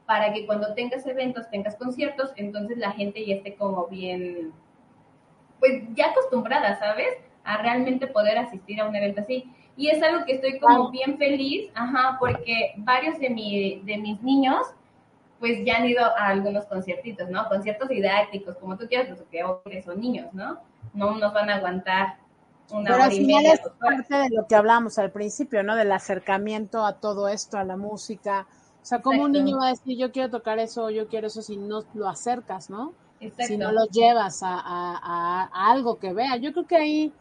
[0.06, 4.52] para que cuando tengas eventos, tengas conciertos, entonces la gente ya esté como bien,
[5.60, 7.14] pues ya acostumbrada, ¿sabes?
[7.44, 9.50] A realmente poder asistir a un evento así.
[9.76, 14.22] Y es algo que estoy como bien feliz, ajá, porque varios de, mi, de mis
[14.22, 14.66] niños,
[15.40, 17.48] pues ya han ido a algunos conciertitos, ¿no?
[17.48, 20.60] Conciertos didácticos, como tú quieras, porque son niños, ¿no?
[20.92, 22.18] No nos van a aguantar
[22.70, 23.54] una Pero hora al y media.
[23.54, 25.74] es parte de lo que hablamos al principio, ¿no?
[25.76, 28.46] Del acercamiento a todo esto, a la música.
[28.84, 31.40] O sea, ¿cómo un niño va a decir yo quiero tocar eso, yo quiero eso
[31.40, 32.92] si no lo acercas, ¿no?
[33.18, 33.46] Exacto.
[33.46, 36.36] Si no lo llevas a, a- a- algo que vea.
[36.36, 37.12] Yo creo que ahí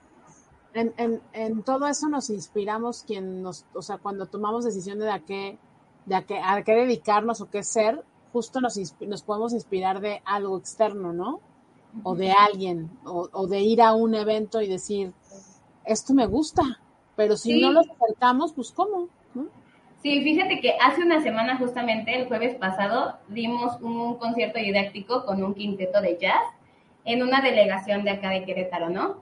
[0.74, 5.12] en, en, en todo eso nos inspiramos quien nos, o sea, cuando tomamos decisiones de
[5.12, 5.58] a qué,
[6.06, 8.04] de a qué, a qué dedicarnos o qué ser,
[8.34, 11.40] justo nos, nos podemos inspirar de algo externo, ¿no?
[12.04, 15.14] O de alguien, o, o de ir a un evento y decir,
[15.86, 16.64] esto me gusta,
[17.16, 17.62] pero si Sí.
[17.62, 19.08] no los acercamos, pues ¿cómo?
[20.04, 25.42] Sí, fíjate que hace una semana justamente, el jueves pasado, dimos un concierto didáctico con
[25.42, 26.44] un quinteto de jazz
[27.06, 29.22] en una delegación de acá de Querétaro, ¿no?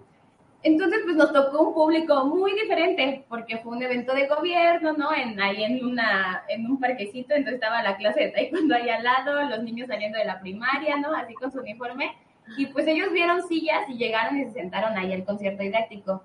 [0.63, 5.13] Entonces, pues nos tocó un público muy diferente, porque fue un evento de gobierno, ¿no?
[5.13, 9.03] En, ahí en, una, en un parquecito, entonces estaba la clase de taekwondo ahí al
[9.03, 11.13] lado, los niños saliendo de la primaria, ¿no?
[11.13, 12.15] Así con su uniforme.
[12.57, 16.23] Y pues ellos vieron sillas y llegaron y se sentaron ahí al concierto didáctico.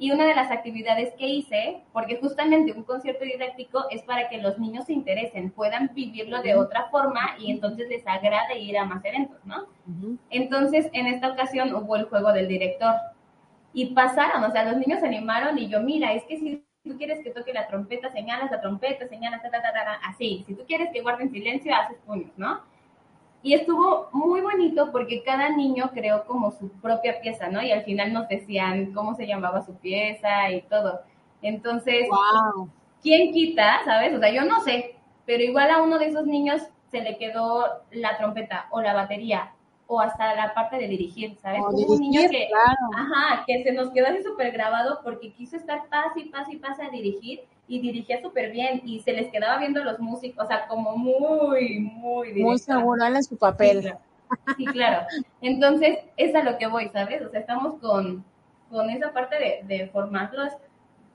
[0.00, 4.38] Y una de las actividades que hice, porque justamente un concierto didáctico es para que
[4.38, 8.84] los niños se interesen, puedan vivirlo de otra forma y entonces les agrade ir a
[8.84, 9.66] más eventos, ¿no?
[10.30, 12.94] Entonces, en esta ocasión hubo el juego del director
[13.72, 16.96] y pasaron, o sea, los niños se animaron y yo, mira, es que si tú
[16.96, 20.44] quieres que toque la trompeta, señalas la trompeta, señalas, ta, ta, ta, ta, ta, así.
[20.46, 22.60] Si tú quieres que guarden silencio, haces puños, ¿no?
[23.42, 27.62] Y estuvo muy bonito porque cada niño creó como su propia pieza, ¿no?
[27.62, 31.00] Y al final nos decían cómo se llamaba su pieza y todo.
[31.42, 32.68] Entonces, Wow.
[33.02, 34.14] ¿quién quita, sabes?
[34.14, 37.82] O sea, yo no sé, pero igual a uno de esos niños se le quedó
[37.92, 39.52] la trompeta o la batería
[39.86, 41.60] o hasta la parte de dirigir, ¿sabes?
[41.70, 42.76] Un niño que, claro.
[42.96, 46.56] ajá, que se nos quedó así súper grabado porque quiso estar pase y pase y
[46.56, 50.48] pase a dirigir y dirigía súper bien y se les quedaba viendo los músicos, o
[50.48, 52.58] sea, como muy, muy Muy directo.
[52.58, 53.82] seguro, él en su papel.
[53.82, 54.00] Sí, claro.
[54.56, 55.06] Sí, claro.
[55.42, 57.22] Entonces, es a lo que voy, ¿sabes?
[57.22, 58.24] O sea, estamos con,
[58.70, 60.52] con esa parte de, de formarlos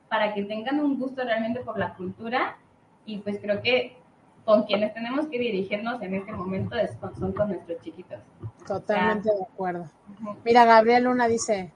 [0.09, 2.57] para que tengan un gusto realmente por la cultura
[3.05, 3.97] y pues creo que
[4.45, 8.19] con quienes tenemos que dirigirnos en este momento es con- son con nuestros chiquitos.
[8.67, 9.85] Totalmente de acuerdo.
[10.45, 11.71] Mira, Gabriel Luna dice,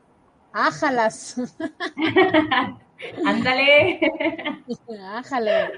[0.53, 1.36] ájalas,
[3.26, 4.00] Ándale.
[5.14, 5.72] ájale.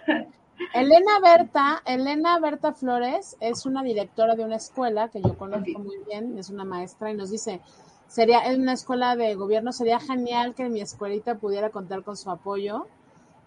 [0.74, 5.98] Elena Berta, Elena Berta Flores es una directora de una escuela que yo conozco muy
[6.10, 7.62] bien, es una maestra y nos dice,
[8.08, 12.30] sería en una escuela de gobierno, sería genial que mi escuelita pudiera contar con su
[12.30, 12.88] apoyo.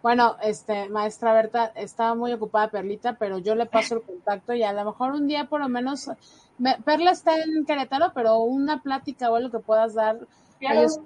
[0.03, 4.63] Bueno, este, maestra Berta, estaba muy ocupada Perlita, pero yo le paso el contacto y
[4.65, 6.11] a lo mejor un día por lo menos,
[6.59, 10.19] me- Perla está en Querétaro, pero una plática o algo que puedas dar
[10.59, 10.81] Claro.
[10.81, 10.99] ellos,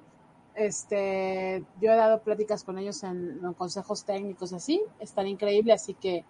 [0.57, 5.95] este, yo he dado pláticas con ellos en, en consejos técnicos así, están increíbles, así
[5.95, 6.25] que,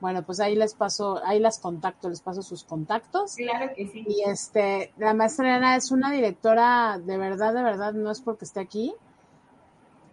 [0.00, 3.36] bueno, pues ahí les paso, ahí las contacto, les paso sus contactos.
[3.36, 4.04] Claro que sí.
[4.06, 8.44] Y este, la maestra Elena es una directora, de verdad, de verdad, no es porque
[8.44, 8.94] esté aquí,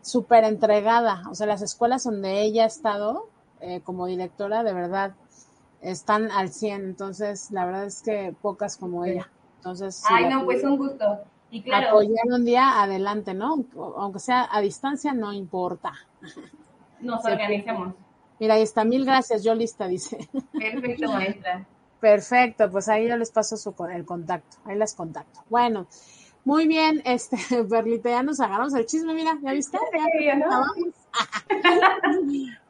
[0.01, 1.23] súper entregada.
[1.29, 3.27] O sea, las escuelas donde ella ha estado
[3.61, 5.13] eh, como directora, de verdad,
[5.81, 9.29] están al 100, entonces la verdad es que pocas como ella.
[9.57, 11.19] Entonces, Ay, no, pues un gusto.
[11.51, 13.65] Y claro, apoyar un día adelante, ¿no?
[13.97, 15.93] Aunque sea a distancia, no importa.
[16.99, 17.95] Nos organizamos.
[18.39, 20.29] Mira, ahí está, mil gracias, yo lista, dice.
[20.57, 21.65] Perfecto, maestra.
[21.99, 25.41] Perfecto, pues ahí yo les paso su, el contacto, ahí las contacto.
[25.49, 25.87] Bueno,
[26.45, 29.77] muy bien, este, Berlita, ya nos agarramos el chisme, mira, ¿ya viste?
[30.23, 30.63] Ya, ¿no?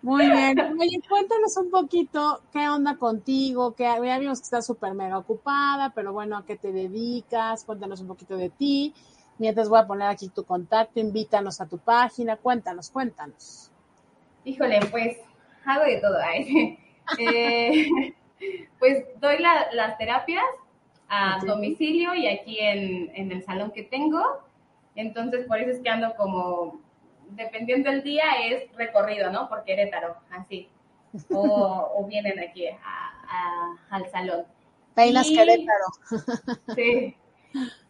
[0.02, 0.60] Muy bien.
[0.80, 5.92] Oye, cuéntanos un poquito qué onda contigo, que ya vimos que estás súper mega ocupada,
[5.94, 7.66] pero bueno, ¿a qué te dedicas?
[7.66, 8.94] Cuéntanos un poquito de ti.
[9.38, 13.72] Mientras voy a poner aquí tu contacto, invítanos a tu página, cuéntanos, cuéntanos.
[14.46, 15.18] Híjole, pues
[15.66, 16.18] hago de todo.
[17.18, 17.88] Eh,
[18.78, 20.46] pues doy las terapias
[21.08, 24.22] a domicilio y aquí en, en el salón que tengo.
[24.94, 26.80] Entonces, por eso es que ando como
[27.32, 29.50] dependiendo del día, es recorrido, ¿no?
[29.50, 30.70] Por Querétaro, así.
[31.32, 32.66] O, vienen aquí
[33.90, 34.46] al salón.
[34.96, 35.86] Peinas Querétaro.
[36.76, 37.16] Sí.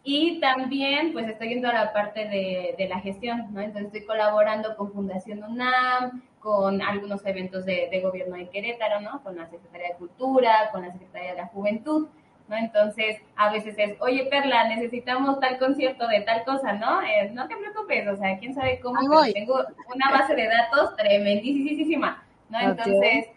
[0.02, 3.60] Y también, pues estoy en toda la parte de, de, la gestión, ¿no?
[3.60, 9.22] Entonces estoy colaborando con Fundación UNAM, con algunos eventos de, de gobierno de Querétaro, ¿no?
[9.22, 12.08] Con la Secretaría de Cultura, con la Secretaría de la Juventud.
[12.50, 12.56] ¿No?
[12.56, 17.00] Entonces, a veces es, oye, Perla, necesitamos tal concierto de tal cosa, ¿no?
[17.00, 18.98] Eh, no te preocupes, o sea, quién sabe cómo,
[19.32, 22.60] tengo una base de datos tremendísima, ¿no?
[22.60, 23.28] Entonces,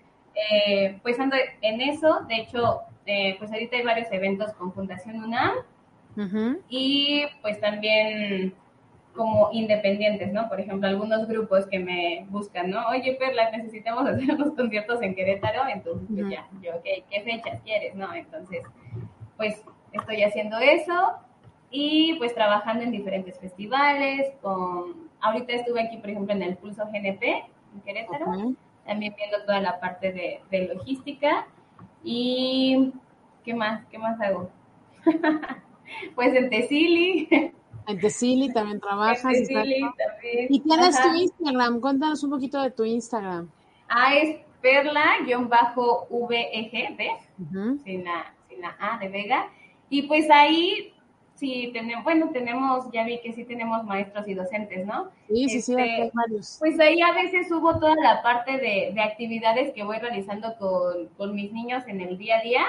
[0.52, 5.24] eh, pues ando en eso, de hecho, eh, pues ahorita hay varios eventos con Fundación
[5.24, 5.58] UNAM
[6.68, 8.54] y pues también
[9.14, 10.50] como independientes, ¿no?
[10.50, 12.88] Por ejemplo, algunos grupos que me buscan, ¿no?
[12.88, 17.96] Oye, Perla, necesitamos hacer unos conciertos en Querétaro, entonces pues ya, yo, ¿qué fechas quieres,
[17.96, 18.14] no?
[18.14, 18.64] Entonces,
[19.38, 21.14] pues estoy haciendo eso
[21.70, 26.86] y pues trabajando en diferentes festivales, con, ahorita estuve aquí, por ejemplo, en el Pulso
[26.86, 28.26] GNP, en Querétaro,
[28.86, 31.48] también viendo toda la parte de, de logística
[32.04, 32.94] y,
[33.44, 33.86] ¿qué más?
[33.88, 34.50] ¿Qué más hago?
[36.16, 37.54] pues en Tecili.
[37.88, 39.26] En Tecili también trabajas.
[39.26, 40.48] En Tecili también.
[40.50, 41.80] ¿Y tienes tu Instagram?
[41.80, 43.50] Cuéntanos un poquito de tu Instagram.
[43.90, 45.28] Ah, es perla-veg,
[47.84, 49.50] sin, la, sin la A de Vega.
[49.90, 50.94] Y pues ahí,
[51.36, 55.10] sí, tenemos, bueno, tenemos, ya vi que sí tenemos maestros y docentes, ¿no?
[55.28, 56.56] Sí, sí, sí, este, varios.
[56.60, 61.10] Pues ahí a veces hubo toda la parte de, de actividades que voy realizando con,
[61.18, 62.64] con mis niños en el día a día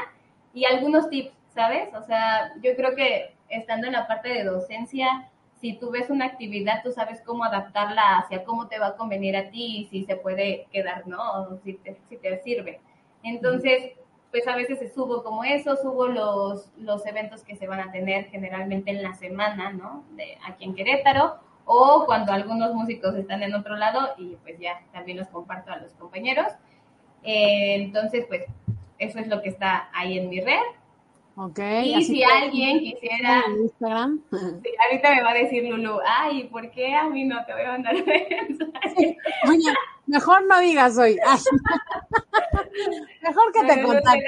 [0.52, 1.88] y algunos tips, ¿sabes?
[1.94, 5.30] O sea, yo creo que estando en la parte de docencia,
[5.60, 9.36] si tú ves una actividad, tú sabes cómo adaptarla hacia cómo te va a convenir
[9.36, 11.58] a ti y si se puede quedar, ¿no?
[11.64, 12.80] si te, si te sirve.
[13.22, 13.92] Entonces,
[14.30, 17.92] pues a veces se subo como eso, subo los, los eventos que se van a
[17.92, 20.04] tener generalmente en la semana, ¿no?
[20.16, 24.82] De aquí en Querétaro, o cuando algunos músicos están en otro lado y pues ya
[24.92, 26.48] también los comparto a los compañeros.
[27.22, 28.44] Eh, entonces, pues
[28.98, 30.60] eso es lo que está ahí en mi red.
[31.36, 31.58] Ok.
[31.84, 33.42] Y si alguien quisiera.
[33.48, 34.20] Instagram.
[34.30, 37.62] Sí, ahorita me va a decir Lulu, ay, ¿por qué a mí no te voy
[37.62, 39.16] a mandar mensaje?
[39.48, 39.72] Oye,
[40.06, 41.18] mejor no digas hoy.
[43.22, 44.24] mejor que te contacte.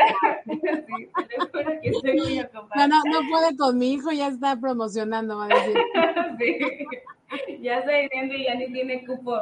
[0.87, 2.87] Sí, te juro que estoy muy ocupada.
[2.87, 5.77] No, no, no puede con mi hijo, ya está promocionando, va a decir.
[6.39, 6.59] Sí,
[7.61, 9.37] ya estoy viendo y ya ni tiene cupo.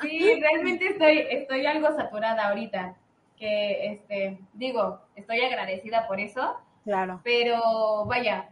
[0.00, 2.96] Sí, realmente estoy, estoy algo saturada ahorita
[3.36, 6.56] que, este, digo, estoy agradecida por eso.
[6.84, 7.20] Claro.
[7.24, 8.48] Pero vaya,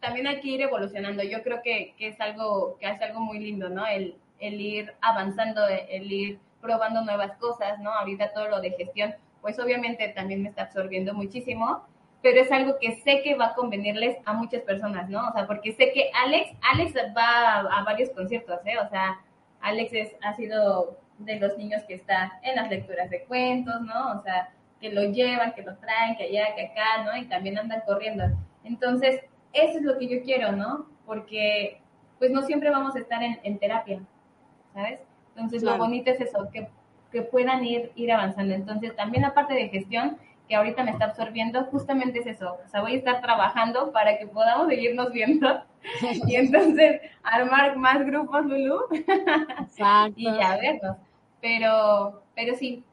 [0.00, 1.22] también hay que ir evolucionando.
[1.22, 3.86] Yo creo que, que es algo, que hace algo muy lindo, ¿no?
[3.86, 7.92] El, el ir avanzando, el ir probando nuevas cosas, ¿no?
[7.92, 11.84] Ahorita todo lo de gestión, pues obviamente también me está absorbiendo muchísimo,
[12.22, 15.28] pero es algo que sé que va a convenirles a muchas personas, ¿no?
[15.28, 18.78] O sea, porque sé que Alex, Alex va a, a varios conciertos, ¿eh?
[18.78, 19.20] O sea,
[19.60, 24.12] Alex es, ha sido de los niños que están en las lecturas de cuentos, ¿no?
[24.12, 24.50] O sea,
[24.80, 27.16] que lo llevan, que lo traen, que allá, que acá, ¿no?
[27.16, 28.24] Y también andan corriendo.
[28.64, 29.20] Entonces,
[29.52, 30.86] eso es lo que yo quiero, ¿no?
[31.06, 31.80] Porque,
[32.18, 34.00] pues no siempre vamos a estar en, terapia,
[34.72, 35.00] ¿sabes?
[35.30, 36.68] Entonces, lo bonito es eso, que,
[37.10, 38.54] que puedan ir, ir avanzando.
[38.54, 42.58] Entonces, también la parte de gestión que ahorita me está absorbiendo, justamente es eso.
[42.64, 45.62] O sea, voy a estar trabajando para que podamos seguirnos viendo
[46.26, 48.80] y entonces armar más grupos, Lulu.
[48.92, 50.14] Exacto.
[50.16, 50.96] y ya vernos.
[51.40, 52.84] Pero, pero sí,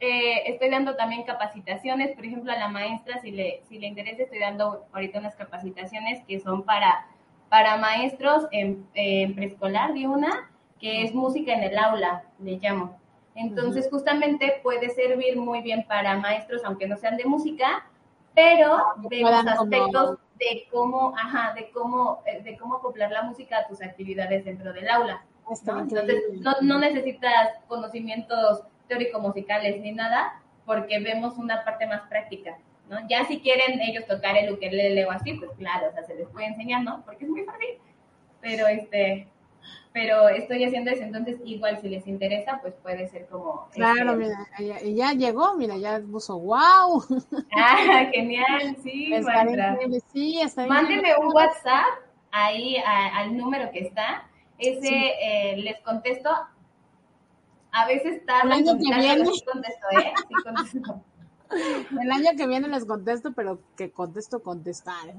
[0.00, 4.22] eh, estoy dando también capacitaciones, por ejemplo, a la maestra, si le, si le interesa,
[4.22, 7.06] estoy dando ahorita unas capacitaciones que son para,
[7.48, 12.98] para maestros en, en preescolar de una, que es música en el aula, le llamo.
[13.36, 17.86] Entonces, justamente puede servir muy bien para maestros, aunque no sean de música,
[18.34, 18.78] pero
[19.08, 23.66] de los aspectos de cómo, ajá, de cómo, eh, de cómo acoplar la música a
[23.66, 25.24] tus actividades dentro del aula.
[25.48, 32.58] Entonces, no, no necesitas conocimientos teórico-musicales ni nada, porque vemos una parte más práctica,
[32.88, 32.98] ¿no?
[33.08, 36.28] Ya si quieren ellos tocar el ukelele o así, pues claro, o sea, se les
[36.28, 37.02] puede enseñar, ¿no?
[37.04, 37.78] Porque es muy fácil,
[38.40, 39.28] pero este,
[39.96, 43.66] pero estoy haciendo eso, entonces igual si les interesa, pues puede ser como...
[43.72, 47.02] Claro, este, mira, ya, ya llegó, mira, ya puso wow.
[47.56, 51.86] Ah, genial, sí, increíble, sí, está Mándeme un WhatsApp
[52.30, 54.28] ahí a- al número que está.
[54.58, 54.94] Ese Sí.
[55.22, 56.28] eh, les contesto.
[57.72, 59.24] A veces tarda El año que viene.
[59.32, 60.12] sí contesto, ¿eh?
[60.28, 61.04] Sí contesto.
[62.02, 65.14] El año que viene les contesto, pero que contesto contestar.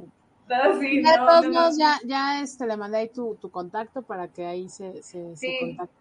[0.79, 1.79] Sí, Ya, de no, todos no, modos, no.
[1.85, 5.35] ya, ya este, le mandé ahí tu, tu contacto para que ahí se, se, se
[5.35, 5.57] Sí.
[5.59, 5.93] contacte.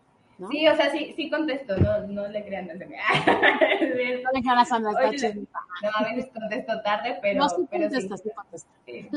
[0.50, 2.66] Sí, o sea, sí, sí contesto, no, no le crean.
[2.66, 2.96] No, se me-
[4.22, 7.88] No le crean a Sandra, está no, a veces contesto tarde, pero, no, sí pero
[7.88, 8.02] sí.
[8.02, 8.08] sí
[8.86, 9.08] sí.
[9.08, 9.10] Sí,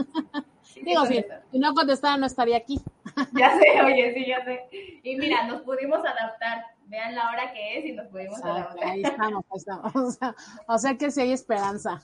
[0.63, 1.33] sí Digo, contesto.
[1.51, 2.79] si no contestara no estaría aquí.
[3.33, 4.67] Ya sé, oye, sí, ya sé.
[5.03, 6.63] Y mira, nos pudimos adaptar.
[6.89, 8.89] Vean la hora que es y nos pudimos Exacto, adaptar.
[8.89, 9.95] ahí estamos, ahí estamos.
[9.95, 10.35] O sea,
[10.67, 12.01] o sea que sí hay esperanza.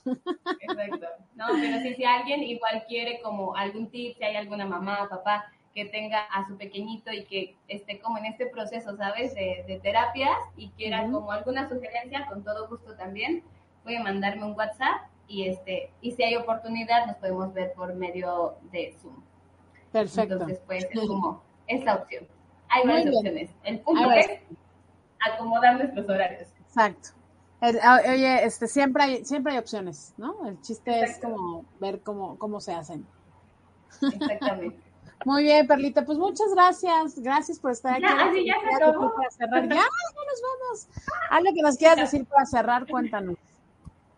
[0.61, 1.07] Exacto.
[1.33, 5.09] No, pero sí, si alguien igual quiere como algún tip, si hay alguna mamá o
[5.09, 9.33] papá que tenga a su pequeñito y que esté como en este proceso, ¿sabes?
[9.33, 13.43] De, de terapias y quiera como alguna sugerencia, con todo gusto también,
[13.83, 18.55] puede mandarme un WhatsApp y este y si hay oportunidad nos podemos ver por medio
[18.71, 19.23] de Zoom.
[19.91, 20.33] Perfecto.
[20.33, 22.27] Entonces, pues es como esa opción.
[22.69, 23.49] Hay varias opciones.
[23.63, 24.27] El punto es
[25.33, 26.49] acomodar nuestros horarios.
[26.67, 27.09] Exacto.
[27.61, 30.45] El- ah, oye, este, siempre hay, siempre hay opciones, ¿no?
[30.47, 33.05] El chiste es como ver cómo, cómo se hacen.
[34.01, 34.79] Exactamente.
[35.25, 37.19] Muy bien, Perlita, pues muchas gracias.
[37.19, 38.03] Gracias por estar aquí.
[38.03, 39.13] Ya, sí, ya se acabó.
[39.29, 39.63] cerrar.
[39.63, 40.87] Ya, ya nos vamos.
[41.29, 43.35] Algo que nos quieras decir para cerrar, cuéntanos.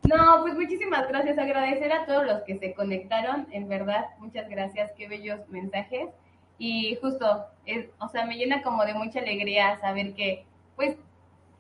[0.04, 1.38] No, pues muchísimas gracias.
[1.38, 3.48] Agradecer a todos los que se conectaron.
[3.52, 4.92] En verdad, muchas gracias.
[4.98, 6.10] Qué bellos mensajes.
[6.58, 10.46] Y justo, es, o sea, me llena como de mucha alegría saber que,
[10.78, 10.96] pues,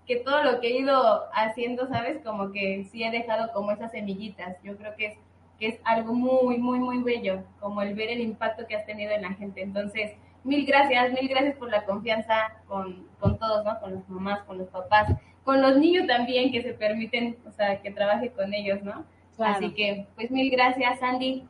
[0.05, 2.24] que todo lo que he ido haciendo, ¿sabes?
[2.24, 4.55] Como que sí he dejado como esas semillitas.
[4.63, 5.18] Yo creo que es,
[5.59, 9.11] que es algo muy, muy, muy bello, como el ver el impacto que has tenido
[9.11, 9.61] en la gente.
[9.61, 10.13] Entonces,
[10.45, 13.78] mil gracias, mil gracias por la confianza con, con todos, ¿no?
[13.82, 15.11] Con las mamás, con los papás,
[15.43, 19.03] con los niños también que se permiten, o sea, que trabaje con ellos, ¿no?
[19.36, 19.55] Claro.
[19.57, 21.47] Así que, pues mil gracias, Sandy,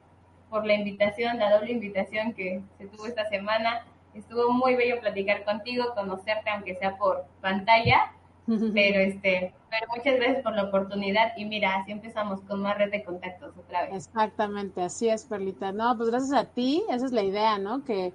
[0.50, 3.86] por la invitación, la doble invitación que se tuvo esta semana.
[4.14, 8.12] Estuvo muy bello platicar contigo, conocerte, aunque sea por pantalla,
[8.48, 12.92] pero este, pero muchas gracias por la oportunidad y mira, así empezamos con más red
[12.92, 14.08] de contactos otra vez.
[14.08, 15.72] Exactamente, así es, Perlita.
[15.72, 17.84] No, pues gracias a ti, esa es la idea, ¿no?
[17.84, 18.14] Que,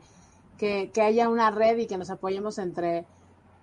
[0.58, 3.04] que, que haya una red y que nos apoyemos entre,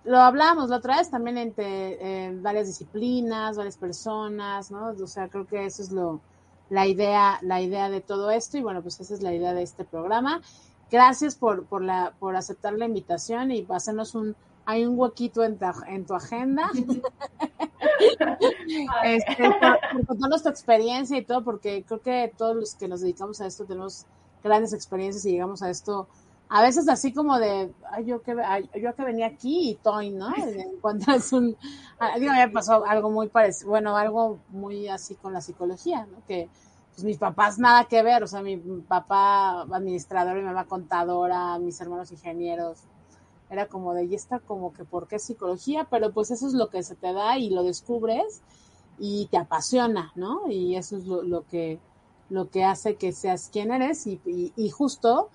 [0.04, 4.90] lo hablamos la otra vez también entre eh, varias disciplinas, varias personas, ¿no?
[4.90, 6.20] O sea, creo que eso es lo,
[6.70, 9.62] la idea, la idea de todo esto y bueno, pues esa es la idea de
[9.62, 10.40] este programa.
[10.90, 14.34] Gracias por, por la, por aceptar la invitación y hacernos un,
[14.64, 16.70] hay un huequito en tu, en tu agenda.
[19.04, 23.40] este, por, contarnos tu experiencia y todo, porque creo que todos los que nos dedicamos
[23.40, 24.06] a esto tenemos
[24.42, 26.08] grandes experiencias y llegamos a esto
[26.52, 30.10] a veces así como de, ay, yo que, ay, yo que venía aquí y toy,
[30.10, 30.34] ¿no?
[30.36, 31.56] Encuentras un,
[32.18, 36.18] digo, me pasó algo muy parecido, bueno, algo muy así con la psicología, ¿no?
[36.26, 36.48] Que
[36.94, 41.58] pues mis papás nada que ver, o sea, mi papá administrador y mi mamá contadora,
[41.58, 42.80] mis hermanos ingenieros,
[43.48, 45.86] era como de, y está como que, ¿por qué psicología?
[45.90, 48.42] Pero pues eso es lo que se te da y lo descubres
[48.98, 50.48] y te apasiona, ¿no?
[50.48, 51.80] Y eso es lo, lo que,
[52.28, 55.30] lo que hace que seas quien eres y, y, y justo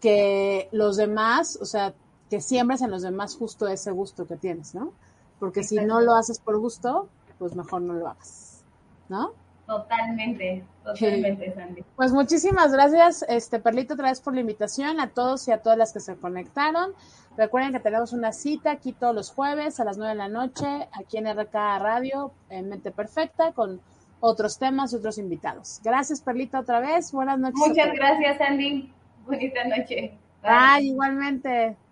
[0.00, 1.94] que los demás, o sea,
[2.30, 4.92] que siembres en los demás justo ese gusto que tienes, ¿no?
[5.38, 8.64] Porque si no lo haces por gusto, pues mejor no lo hagas,
[9.08, 9.32] ¿no?
[9.66, 11.84] Totalmente, totalmente, Sandy.
[11.96, 15.76] Pues muchísimas gracias, este Perlito, otra vez por la invitación a todos y a todas
[15.76, 16.92] las que se conectaron.
[17.36, 20.88] Recuerden que tenemos una cita aquí todos los jueves a las nueve de la noche,
[20.92, 23.80] aquí en RK Radio, en Mente Perfecta, con
[24.20, 25.80] otros temas y otros invitados.
[25.82, 27.10] Gracias, Perlita, otra vez.
[27.12, 27.58] Buenas noches.
[27.58, 28.92] Muchas gracias, Sandy.
[29.26, 30.16] Bonita noche.
[30.42, 31.76] Bye, igualmente.